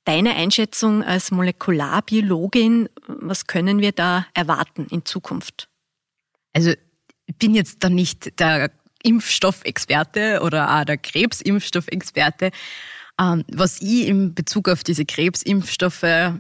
Deine 0.06 0.36
Einschätzung 0.36 1.04
als 1.04 1.32
Molekularbiologin, 1.32 2.90
was 3.08 3.48
können 3.48 3.80
wir 3.80 3.92
da 3.92 4.28
erwarten 4.36 4.86
in 4.92 5.04
Zukunft? 5.04 5.68
Also 6.54 6.74
ich 7.26 7.36
bin 7.38 7.56
jetzt 7.56 7.84
da 7.84 7.90
nicht 7.90 8.40
der 8.40 8.70
Impfstoffexperte 9.02 10.42
oder 10.44 10.80
auch 10.80 10.86
der 10.86 11.00
Krebsimpfstoffexperte. 11.00 12.52
Ähm, 13.20 13.46
was 13.52 13.82
ich 13.82 14.08
in 14.08 14.36
Bezug 14.36 14.70
auf 14.70 14.84
diese 14.84 15.06
Krebsimpfstoffe 15.06 16.40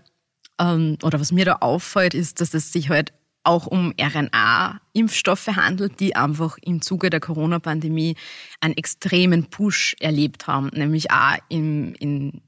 ähm, 0.59 0.97
oder 1.03 1.19
was 1.19 1.31
mir 1.31 1.45
da 1.45 1.57
auffällt, 1.61 2.13
ist, 2.13 2.41
dass 2.41 2.53
es 2.53 2.71
sich 2.71 2.89
halt 2.89 3.13
auch 3.43 3.65
um 3.65 3.93
RNA-Impfstoffe 3.99 5.47
handelt, 5.47 5.99
die 5.99 6.15
einfach 6.15 6.57
im 6.61 6.81
Zuge 6.81 7.09
der 7.09 7.19
Corona-Pandemie 7.19 8.15
einen 8.59 8.75
extremen 8.77 9.49
Push 9.49 9.95
erlebt 9.99 10.47
haben, 10.47 10.69
nämlich 10.73 11.09
auch 11.11 11.37
im, 11.47 11.95
in, 11.95 12.41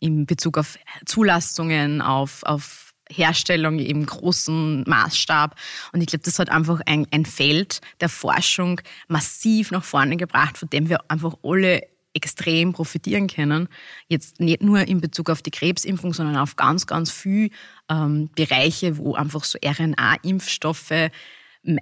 in 0.00 0.26
Bezug 0.26 0.58
auf 0.58 0.78
Zulassungen, 1.06 2.02
auf, 2.02 2.42
auf 2.42 2.92
Herstellung 3.08 3.78
im 3.78 4.04
großen 4.04 4.84
Maßstab. 4.86 5.56
Und 5.92 6.00
ich 6.00 6.08
glaube, 6.08 6.24
das 6.24 6.38
hat 6.38 6.50
einfach 6.50 6.80
ein, 6.86 7.06
ein 7.12 7.24
Feld 7.24 7.80
der 8.00 8.08
Forschung 8.08 8.80
massiv 9.08 9.70
nach 9.70 9.84
vorne 9.84 10.16
gebracht, 10.16 10.58
von 10.58 10.68
dem 10.70 10.88
wir 10.88 10.98
einfach 11.08 11.34
alle 11.42 11.82
extrem 12.14 12.72
profitieren 12.72 13.26
können. 13.26 13.68
Jetzt 14.08 14.40
nicht 14.40 14.62
nur 14.62 14.86
in 14.86 15.00
Bezug 15.00 15.30
auf 15.30 15.42
die 15.42 15.50
Krebsimpfung, 15.50 16.12
sondern 16.12 16.36
auf 16.36 16.56
ganz, 16.56 16.86
ganz 16.86 17.10
viele 17.10 17.50
ähm, 17.88 18.30
Bereiche, 18.34 18.98
wo 18.98 19.14
einfach 19.14 19.44
so 19.44 19.58
RNA-Impfstoffe 19.64 21.10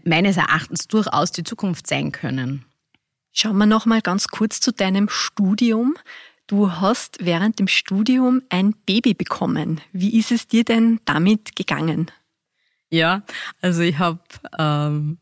meines 0.04 0.36
Erachtens 0.36 0.88
durchaus 0.88 1.32
die 1.32 1.44
Zukunft 1.44 1.86
sein 1.86 2.12
können. 2.12 2.64
Schauen 3.32 3.58
wir 3.58 3.66
noch 3.66 3.86
mal 3.86 4.02
ganz 4.02 4.28
kurz 4.28 4.60
zu 4.60 4.72
deinem 4.72 5.08
Studium. 5.08 5.96
Du 6.46 6.72
hast 6.72 7.24
während 7.24 7.58
dem 7.58 7.68
Studium 7.68 8.42
ein 8.48 8.74
Baby 8.84 9.14
bekommen. 9.14 9.80
Wie 9.92 10.18
ist 10.18 10.32
es 10.32 10.48
dir 10.48 10.64
denn 10.64 11.00
damit 11.04 11.54
gegangen? 11.54 12.10
Ja, 12.90 13.22
also 13.60 13.82
ich 13.82 13.98
habe 13.98 14.18
ähm, 14.58 15.18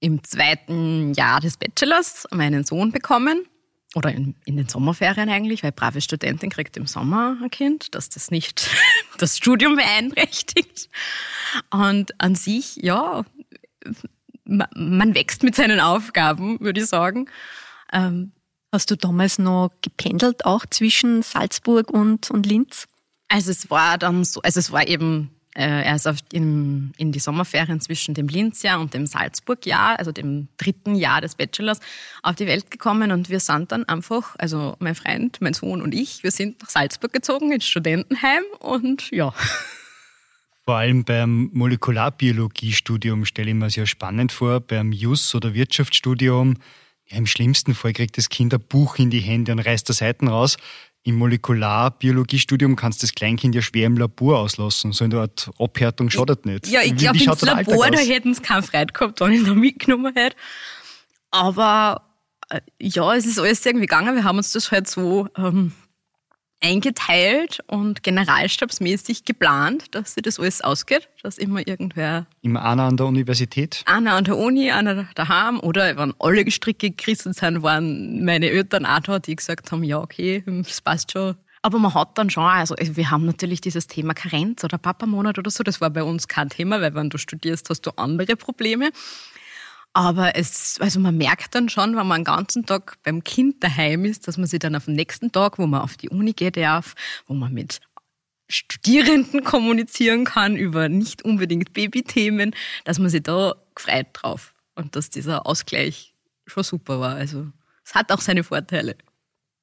im 0.00 0.22
zweiten 0.22 1.14
Jahr 1.14 1.40
des 1.40 1.56
Bachelors 1.56 2.26
meinen 2.30 2.64
Sohn 2.64 2.92
bekommen. 2.92 3.46
Oder 3.94 4.12
in, 4.12 4.34
in, 4.44 4.56
den 4.56 4.68
Sommerferien 4.68 5.28
eigentlich, 5.28 5.62
weil 5.62 5.72
brave 5.72 6.00
Studentin 6.00 6.50
kriegt 6.50 6.76
im 6.76 6.86
Sommer 6.86 7.36
ein 7.40 7.50
Kind, 7.50 7.94
dass 7.94 8.08
das 8.08 8.30
nicht 8.30 8.68
das 9.18 9.36
Studium 9.36 9.76
beeinträchtigt. 9.76 10.88
Und 11.70 12.20
an 12.20 12.34
sich, 12.34 12.76
ja, 12.76 13.24
man 14.44 15.14
wächst 15.14 15.42
mit 15.42 15.54
seinen 15.54 15.80
Aufgaben, 15.80 16.60
würde 16.60 16.80
ich 16.80 16.86
sagen. 16.86 17.30
Ähm, 17.92 18.32
Hast 18.74 18.90
du 18.90 18.96
damals 18.96 19.38
noch 19.38 19.70
gependelt 19.82 20.44
auch 20.44 20.66
zwischen 20.68 21.22
Salzburg 21.22 21.90
und, 21.92 22.32
und 22.32 22.44
Linz? 22.44 22.88
Also 23.28 23.52
es 23.52 23.70
war 23.70 23.98
dann 23.98 24.24
so, 24.24 24.42
also 24.42 24.58
es 24.58 24.72
war 24.72 24.88
eben 24.88 25.30
er 25.54 25.94
ist 25.94 26.08
in, 26.32 26.92
in 26.96 27.12
die 27.12 27.20
Sommerferien 27.20 27.80
zwischen 27.80 28.14
dem 28.14 28.26
Linzjahr 28.28 28.80
und 28.80 28.92
dem 28.92 29.06
Salzburg-Jahr, 29.06 29.98
also 29.98 30.10
dem 30.10 30.48
dritten 30.56 30.96
Jahr 30.96 31.20
des 31.20 31.36
Bachelors, 31.36 31.78
auf 32.22 32.34
die 32.34 32.46
Welt 32.46 32.70
gekommen 32.70 33.12
und 33.12 33.30
wir 33.30 33.40
sind 33.40 33.70
dann 33.70 33.84
einfach, 33.84 34.34
also 34.38 34.76
mein 34.80 34.96
Freund, 34.96 35.40
mein 35.40 35.54
Sohn 35.54 35.80
und 35.80 35.94
ich, 35.94 36.24
wir 36.24 36.32
sind 36.32 36.60
nach 36.60 36.70
Salzburg 36.70 37.12
gezogen 37.12 37.52
ins 37.52 37.66
Studentenheim 37.66 38.42
und 38.58 39.10
ja. 39.12 39.32
Vor 40.64 40.76
allem 40.76 41.04
beim 41.04 41.50
Molekularbiologiestudium 41.52 43.26
stelle 43.26 43.50
ich 43.50 43.54
mir 43.54 43.70
sehr 43.70 43.86
spannend 43.86 44.32
vor, 44.32 44.60
beim 44.60 44.92
Jus- 44.92 45.34
oder 45.34 45.52
Wirtschaftsstudium. 45.52 46.56
Ja, 47.06 47.18
Im 47.18 47.26
schlimmsten 47.26 47.74
Fall 47.74 47.92
kriegt 47.92 48.16
das 48.16 48.30
Kind 48.30 48.54
ein 48.54 48.60
Buch 48.60 48.96
in 48.96 49.10
die 49.10 49.20
Hände 49.20 49.52
und 49.52 49.58
reißt 49.58 49.86
der 49.88 49.94
Seiten 49.94 50.26
raus. 50.26 50.56
Im 51.06 51.16
Molekularbiologiestudium 51.16 52.76
kannst 52.76 53.02
du 53.02 53.06
das 53.06 53.14
Kleinkind 53.14 53.54
ja 53.54 53.60
schwer 53.60 53.86
im 53.86 53.98
Labor 53.98 54.38
auslassen. 54.38 54.92
So 54.92 55.04
eine 55.04 55.20
Art 55.20 55.50
Abhärtung 55.58 56.08
schadet 56.08 56.46
nicht. 56.46 56.66
Ja, 56.66 56.80
ich 56.82 56.96
glaube, 56.96 57.18
ins 57.18 57.42
Labor, 57.42 57.90
da 57.90 57.98
hätten 57.98 58.32
sie 58.32 58.40
keine 58.40 58.62
Freude 58.62 58.92
gehabt, 58.92 59.20
wenn 59.20 59.32
ich 59.32 59.44
da 59.44 59.54
mitgenommen 59.54 60.14
hätte. 60.14 60.34
Aber 61.30 62.08
äh, 62.48 62.60
ja, 62.80 63.14
es 63.14 63.26
ist 63.26 63.38
alles 63.38 63.64
irgendwie 63.66 63.86
gegangen. 63.86 64.16
Wir 64.16 64.24
haben 64.24 64.38
uns 64.38 64.52
das 64.52 64.70
halt 64.70 64.88
so 64.88 65.28
ähm, 65.36 65.72
eingeteilt 66.64 67.60
und 67.66 68.02
generalstabsmäßig 68.02 69.24
geplant, 69.24 69.94
dass 69.94 70.14
sich 70.14 70.22
das 70.22 70.40
alles 70.40 70.62
ausgeht, 70.62 71.08
dass 71.22 71.36
immer 71.36 71.66
irgendwer. 71.66 72.26
Immer 72.42 72.64
einer 72.64 72.84
an 72.84 72.96
der 72.96 73.06
Universität? 73.06 73.82
Einer 73.86 74.14
an 74.14 74.24
der 74.24 74.38
Uni, 74.38 74.70
einer 74.70 75.06
daheim 75.14 75.60
oder 75.60 75.96
wenn 75.96 76.14
alle 76.18 76.44
Gestricke 76.44 76.90
gerissen 76.90 77.34
sind, 77.34 77.62
waren 77.62 78.24
meine 78.24 78.48
Eltern 78.48 78.86
auch 78.86 79.00
da, 79.00 79.18
die 79.18 79.36
gesagt 79.36 79.70
haben, 79.70 79.84
ja, 79.84 79.98
okay, 79.98 80.42
das 80.46 80.80
passt 80.80 81.12
schon. 81.12 81.36
Aber 81.60 81.78
man 81.78 81.94
hat 81.94 82.18
dann 82.18 82.28
schon, 82.28 82.44
also 82.44 82.74
wir 82.78 83.10
haben 83.10 83.24
natürlich 83.24 83.60
dieses 83.60 83.86
Thema 83.86 84.12
Karenz 84.12 84.64
oder 84.64 84.76
Papamonat 84.76 85.38
oder 85.38 85.50
so, 85.50 85.64
das 85.64 85.80
war 85.80 85.88
bei 85.90 86.02
uns 86.02 86.28
kein 86.28 86.50
Thema, 86.50 86.80
weil 86.82 86.94
wenn 86.94 87.08
du 87.08 87.16
studierst, 87.16 87.70
hast 87.70 87.86
du 87.86 87.90
andere 87.96 88.36
Probleme. 88.36 88.90
Aber 89.94 90.34
es, 90.34 90.76
also 90.80 90.98
man 90.98 91.16
merkt 91.16 91.54
dann 91.54 91.68
schon, 91.68 91.96
wenn 91.96 92.06
man 92.06 92.20
den 92.20 92.24
ganzen 92.24 92.66
Tag 92.66 92.98
beim 93.04 93.22
Kind 93.22 93.62
daheim 93.62 94.04
ist, 94.04 94.26
dass 94.26 94.36
man 94.36 94.48
sich 94.48 94.58
dann 94.58 94.74
auf 94.74 94.86
den 94.86 94.96
nächsten 94.96 95.30
Tag, 95.30 95.58
wo 95.58 95.66
man 95.66 95.82
auf 95.82 95.96
die 95.96 96.08
Uni 96.08 96.32
geht 96.32 96.56
darf, 96.56 96.94
wo 97.26 97.34
man 97.34 97.52
mit 97.52 97.80
Studierenden 98.48 99.44
kommunizieren 99.44 100.24
kann 100.24 100.56
über 100.56 100.88
nicht 100.88 101.22
unbedingt 101.22 101.72
Babythemen, 101.72 102.54
dass 102.84 102.98
man 102.98 103.08
sich 103.08 103.22
da 103.22 103.54
gefreut 103.74 104.08
drauf 104.12 104.52
und 104.74 104.96
dass 104.96 105.10
dieser 105.10 105.46
Ausgleich 105.46 106.12
schon 106.46 106.64
super 106.64 106.98
war. 106.98 107.14
Also 107.14 107.46
es 107.84 107.94
hat 107.94 108.10
auch 108.10 108.20
seine 108.20 108.42
Vorteile. 108.42 108.96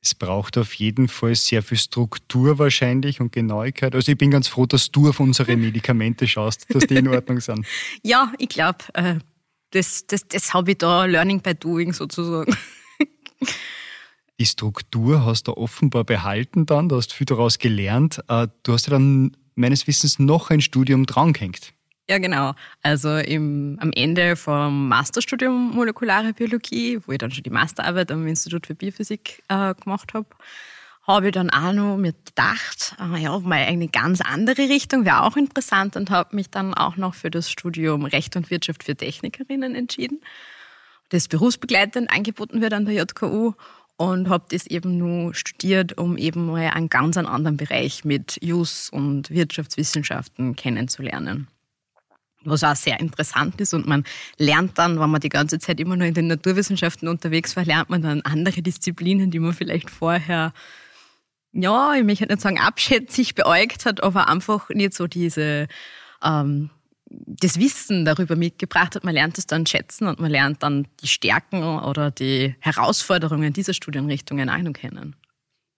Es 0.04 0.16
braucht 0.16 0.58
auf 0.58 0.74
jeden 0.74 1.10
Fall 1.10 1.36
sehr 1.36 1.62
viel 1.62 1.78
Struktur 1.78 2.58
wahrscheinlich 2.58 3.22
und 3.22 3.32
Genauigkeit. 3.32 3.94
Also 3.94 4.12
ich 4.12 4.18
bin 4.18 4.32
ganz 4.32 4.48
froh, 4.48 4.66
dass 4.66 4.92
du 4.92 5.10
auf 5.10 5.20
unsere 5.20 5.56
Medikamente 5.58 6.28
schaust, 6.28 6.74
dass 6.74 6.88
die 6.88 6.96
in 6.96 7.08
Ordnung 7.08 7.40
sind. 7.40 7.68
ja, 8.02 8.34
ich 8.40 8.50
glaube, 8.50 8.80
äh, 8.94 9.16
das, 9.72 10.06
das, 10.08 10.28
das 10.28 10.54
habe 10.54 10.72
ich 10.72 10.78
da 10.78 11.06
Learning 11.06 11.42
by 11.42 11.56
Doing 11.56 11.94
sozusagen. 11.94 12.56
Die 14.40 14.46
Struktur 14.46 15.26
hast 15.26 15.48
du 15.48 15.54
offenbar 15.54 16.04
behalten 16.04 16.66
dann, 16.66 16.90
du 16.90 16.96
hast 16.96 17.14
viel 17.14 17.26
daraus 17.26 17.60
gelernt. 17.60 18.22
Äh, 18.28 18.48
du 18.64 18.74
hast 18.74 18.88
ja 18.88 18.92
dann 18.92 19.38
meines 19.56 19.88
Wissens 19.88 20.20
noch 20.20 20.50
ein 20.50 20.62
Studium 20.62 21.06
drangehängt. 21.06 21.74
Ja, 22.10 22.18
genau. 22.18 22.54
Also 22.82 23.18
im, 23.18 23.78
am 23.80 23.92
Ende 23.94 24.36
vom 24.36 24.90
Masterstudium 24.90 25.72
Molekulare 25.72 26.34
Biologie, 26.34 27.00
wo 27.06 27.12
ich 27.12 27.20
dann 27.20 27.32
schon 27.32 27.44
die 27.44 27.50
Masterarbeit 27.50 28.12
am 28.12 28.28
Institut 28.28 28.68
für 28.68 28.76
Biophysik 28.76 29.44
äh, 29.48 29.74
gemacht 29.76 30.14
habe, 30.14 30.28
habe 31.04 31.28
ich 31.28 31.34
dann 31.34 31.50
auch 31.50 31.74
noch 31.74 31.98
mir 31.98 32.14
gedacht, 32.14 32.96
ah 32.98 33.18
ja, 33.18 33.38
mal 33.40 33.56
eine 33.56 33.88
ganz 33.88 34.22
andere 34.22 34.70
Richtung 34.70 35.04
wäre 35.06 35.24
auch 35.24 35.36
interessant 35.36 35.96
und 35.96 36.10
habe 36.12 36.36
mich 36.36 36.50
dann 36.50 36.74
auch 36.74 36.96
noch 36.96 37.16
für 37.16 37.32
das 37.32 37.50
Studium 37.50 38.06
Recht 38.06 38.36
und 38.36 38.52
Wirtschaft 38.52 38.84
für 38.84 38.96
Technikerinnen 38.96 39.76
entschieden. 39.76 40.22
Das 41.10 41.28
berufsbegleitend 41.28 42.12
angeboten 42.12 42.62
wird 42.62 42.74
an 42.74 42.86
der 42.86 42.94
JKU 42.94 43.54
und 43.98 44.30
habe 44.30 44.46
das 44.50 44.66
eben 44.68 44.98
nur 44.98 45.34
studiert, 45.34 45.98
um 45.98 46.18
eben 46.18 46.48
mal 46.48 46.70
einen 46.70 46.90
ganz 46.90 47.18
anderen 47.18 47.58
Bereich 47.58 48.06
mit 48.06 48.38
Jus 48.42 48.90
und 48.90 49.30
Wirtschaftswissenschaften 49.30 50.56
kennenzulernen. 50.56 51.48
Was 52.44 52.64
auch 52.64 52.76
sehr 52.76 53.00
interessant 53.00 53.62
ist 53.62 53.74
und 53.74 53.86
man 53.86 54.04
lernt 54.38 54.80
dann, 54.80 55.00
wenn 55.00 55.10
man 55.12 55.22
die 55.22 55.30
ganze 55.30 55.60
Zeit 55.60 55.80
immer 55.80 55.96
nur 55.96 56.08
in 56.08 56.16
den 56.16 56.28
Naturwissenschaften 56.28 57.08
unterwegs 57.08 57.56
war, 57.56 57.66
lernt 57.66 57.90
man 57.90 58.02
dann 58.02 58.22
andere 58.22 58.64
Disziplinen, 58.64 59.30
die 59.30 59.40
man 59.40 59.54
vielleicht 59.54 59.92
vorher 59.92 60.54
ja, 61.54 61.96
ich 61.96 62.04
möchte 62.04 62.26
nicht 62.26 62.42
sagen 62.42 62.60
abschätzig 62.60 63.36
beäugt 63.36 63.86
hat, 63.86 64.04
aber 64.04 64.28
einfach 64.28 64.70
nicht 64.70 64.94
so 64.94 65.08
diese, 65.08 65.68
ähm, 66.24 66.70
das 67.10 67.60
Wissen 67.60 68.06
darüber 68.06 68.36
mitgebracht 68.36 68.96
hat. 68.96 69.04
Man 69.04 69.14
lernt 69.14 69.38
es 69.38 69.48
dann 69.48 69.66
schätzen 69.66 70.08
und 70.08 70.20
man 70.20 70.32
lernt 70.32 70.64
dann 70.64 70.88
die 71.02 71.08
Stärken 71.08 71.64
oder 71.64 72.12
die 72.12 72.56
Herausforderungen 72.60 73.54
dieser 73.54 73.74
Studienrichtungen 73.74 74.50
ein 74.50 74.72
kennen. 74.74 75.16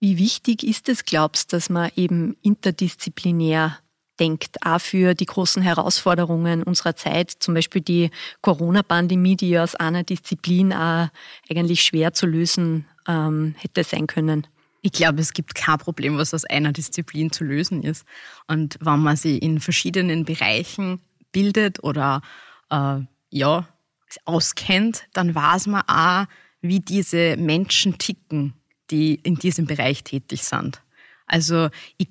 Wie 0.00 0.18
wichtig 0.18 0.62
ist 0.64 0.88
es, 0.88 1.04
glaubst 1.04 1.52
du, 1.52 1.56
dass 1.56 1.70
man 1.70 1.90
eben 1.96 2.36
interdisziplinär 2.42 3.78
denkt, 4.20 4.64
auch 4.64 4.80
für 4.80 5.14
die 5.14 5.26
großen 5.26 5.62
Herausforderungen 5.62 6.62
unserer 6.62 6.94
Zeit, 6.94 7.30
zum 7.30 7.54
Beispiel 7.54 7.80
die 7.82 8.10
Corona-Pandemie, 8.42 9.36
die 9.36 9.58
aus 9.58 9.74
einer 9.74 10.04
Disziplin 10.04 10.72
auch 10.72 11.08
eigentlich 11.50 11.82
schwer 11.82 12.12
zu 12.12 12.26
lösen 12.26 12.86
ähm, 13.08 13.54
hätte 13.58 13.82
sein 13.82 14.06
können? 14.06 14.46
Ich 14.84 14.92
glaube, 14.92 15.22
es 15.22 15.32
gibt 15.32 15.54
kein 15.54 15.78
Problem, 15.78 16.18
was 16.18 16.34
aus 16.34 16.44
einer 16.44 16.70
Disziplin 16.70 17.32
zu 17.32 17.42
lösen 17.42 17.82
ist. 17.82 18.04
Und 18.48 18.76
wenn 18.82 19.00
man 19.00 19.16
sich 19.16 19.40
in 19.42 19.58
verschiedenen 19.58 20.26
Bereichen 20.26 21.00
bildet 21.32 21.82
oder 21.82 22.20
äh, 22.68 22.98
ja, 23.30 23.66
auskennt, 24.26 25.04
dann 25.14 25.34
weiß 25.34 25.68
man 25.68 25.84
auch, 25.86 26.26
wie 26.60 26.80
diese 26.80 27.38
Menschen 27.38 27.96
ticken, 27.96 28.52
die 28.90 29.14
in 29.14 29.36
diesem 29.36 29.64
Bereich 29.64 30.04
tätig 30.04 30.42
sind. 30.42 30.82
Also 31.24 31.70
ich, 31.96 32.08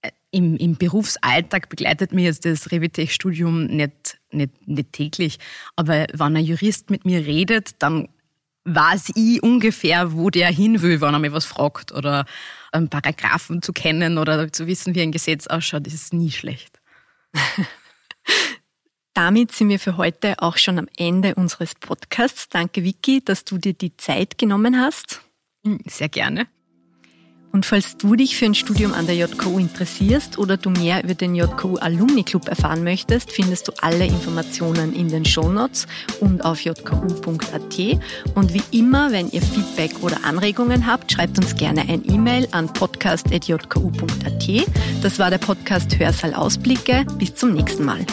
äh, 0.00 0.10
im, 0.30 0.56
im 0.56 0.76
Berufsalltag 0.76 1.68
begleitet 1.68 2.14
mir 2.14 2.24
jetzt 2.24 2.46
das 2.46 2.72
Revitech-Studium 2.72 3.66
nicht, 3.66 4.18
nicht, 4.30 4.66
nicht 4.66 4.92
täglich. 4.94 5.38
Aber 5.76 6.06
wenn 6.14 6.36
ein 6.38 6.44
Jurist 6.46 6.88
mit 6.88 7.04
mir 7.04 7.26
redet, 7.26 7.82
dann 7.82 8.08
weiß 8.74 9.12
ich 9.14 9.42
ungefähr, 9.42 10.12
wo 10.12 10.30
der 10.30 10.48
hin 10.48 10.82
will, 10.82 11.00
wenn 11.00 11.14
er 11.14 11.18
mich 11.18 11.32
was 11.32 11.44
fragt. 11.44 11.92
Oder 11.92 12.26
einen 12.72 12.88
Paragraphen 12.88 13.62
zu 13.62 13.72
kennen 13.72 14.18
oder 14.18 14.52
zu 14.52 14.66
wissen, 14.66 14.94
wie 14.94 15.02
ein 15.02 15.12
Gesetz 15.12 15.46
ausschaut, 15.46 15.86
ist 15.86 16.12
nie 16.12 16.30
schlecht. 16.30 16.80
Damit 19.14 19.52
sind 19.52 19.68
wir 19.68 19.80
für 19.80 19.96
heute 19.96 20.36
auch 20.38 20.58
schon 20.58 20.78
am 20.78 20.88
Ende 20.96 21.34
unseres 21.34 21.74
Podcasts. 21.74 22.48
Danke, 22.48 22.84
Vicky, 22.84 23.24
dass 23.24 23.44
du 23.44 23.58
dir 23.58 23.72
die 23.72 23.96
Zeit 23.96 24.38
genommen 24.38 24.78
hast. 24.78 25.22
Sehr 25.86 26.08
gerne. 26.08 26.46
Und 27.52 27.66
falls 27.66 27.96
du 27.96 28.14
dich 28.14 28.36
für 28.36 28.44
ein 28.44 28.54
Studium 28.54 28.92
an 28.92 29.06
der 29.06 29.16
JKU 29.16 29.58
interessierst 29.58 30.38
oder 30.38 30.56
du 30.56 30.70
mehr 30.70 31.02
über 31.02 31.14
den 31.14 31.34
JKU 31.34 31.76
Alumni 31.76 32.22
Club 32.22 32.48
erfahren 32.48 32.84
möchtest, 32.84 33.32
findest 33.32 33.68
du 33.68 33.72
alle 33.80 34.06
Informationen 34.06 34.94
in 34.94 35.08
den 35.08 35.24
Shownotes 35.24 35.86
und 36.20 36.44
auf 36.44 36.60
jku.at. 36.60 37.78
Und 38.34 38.54
wie 38.54 38.78
immer, 38.78 39.12
wenn 39.12 39.30
ihr 39.30 39.42
Feedback 39.42 40.02
oder 40.02 40.24
Anregungen 40.24 40.86
habt, 40.86 41.12
schreibt 41.12 41.38
uns 41.38 41.56
gerne 41.56 41.82
ein 41.82 42.02
E-Mail 42.08 42.48
an 42.52 42.72
podcast.jku.at. 42.72 44.48
Das 45.02 45.18
war 45.18 45.30
der 45.30 45.38
Podcast 45.38 45.98
Hörsaal 45.98 46.34
Ausblicke. 46.34 47.04
Bis 47.18 47.34
zum 47.34 47.54
nächsten 47.54 47.84
Mal. 47.84 48.06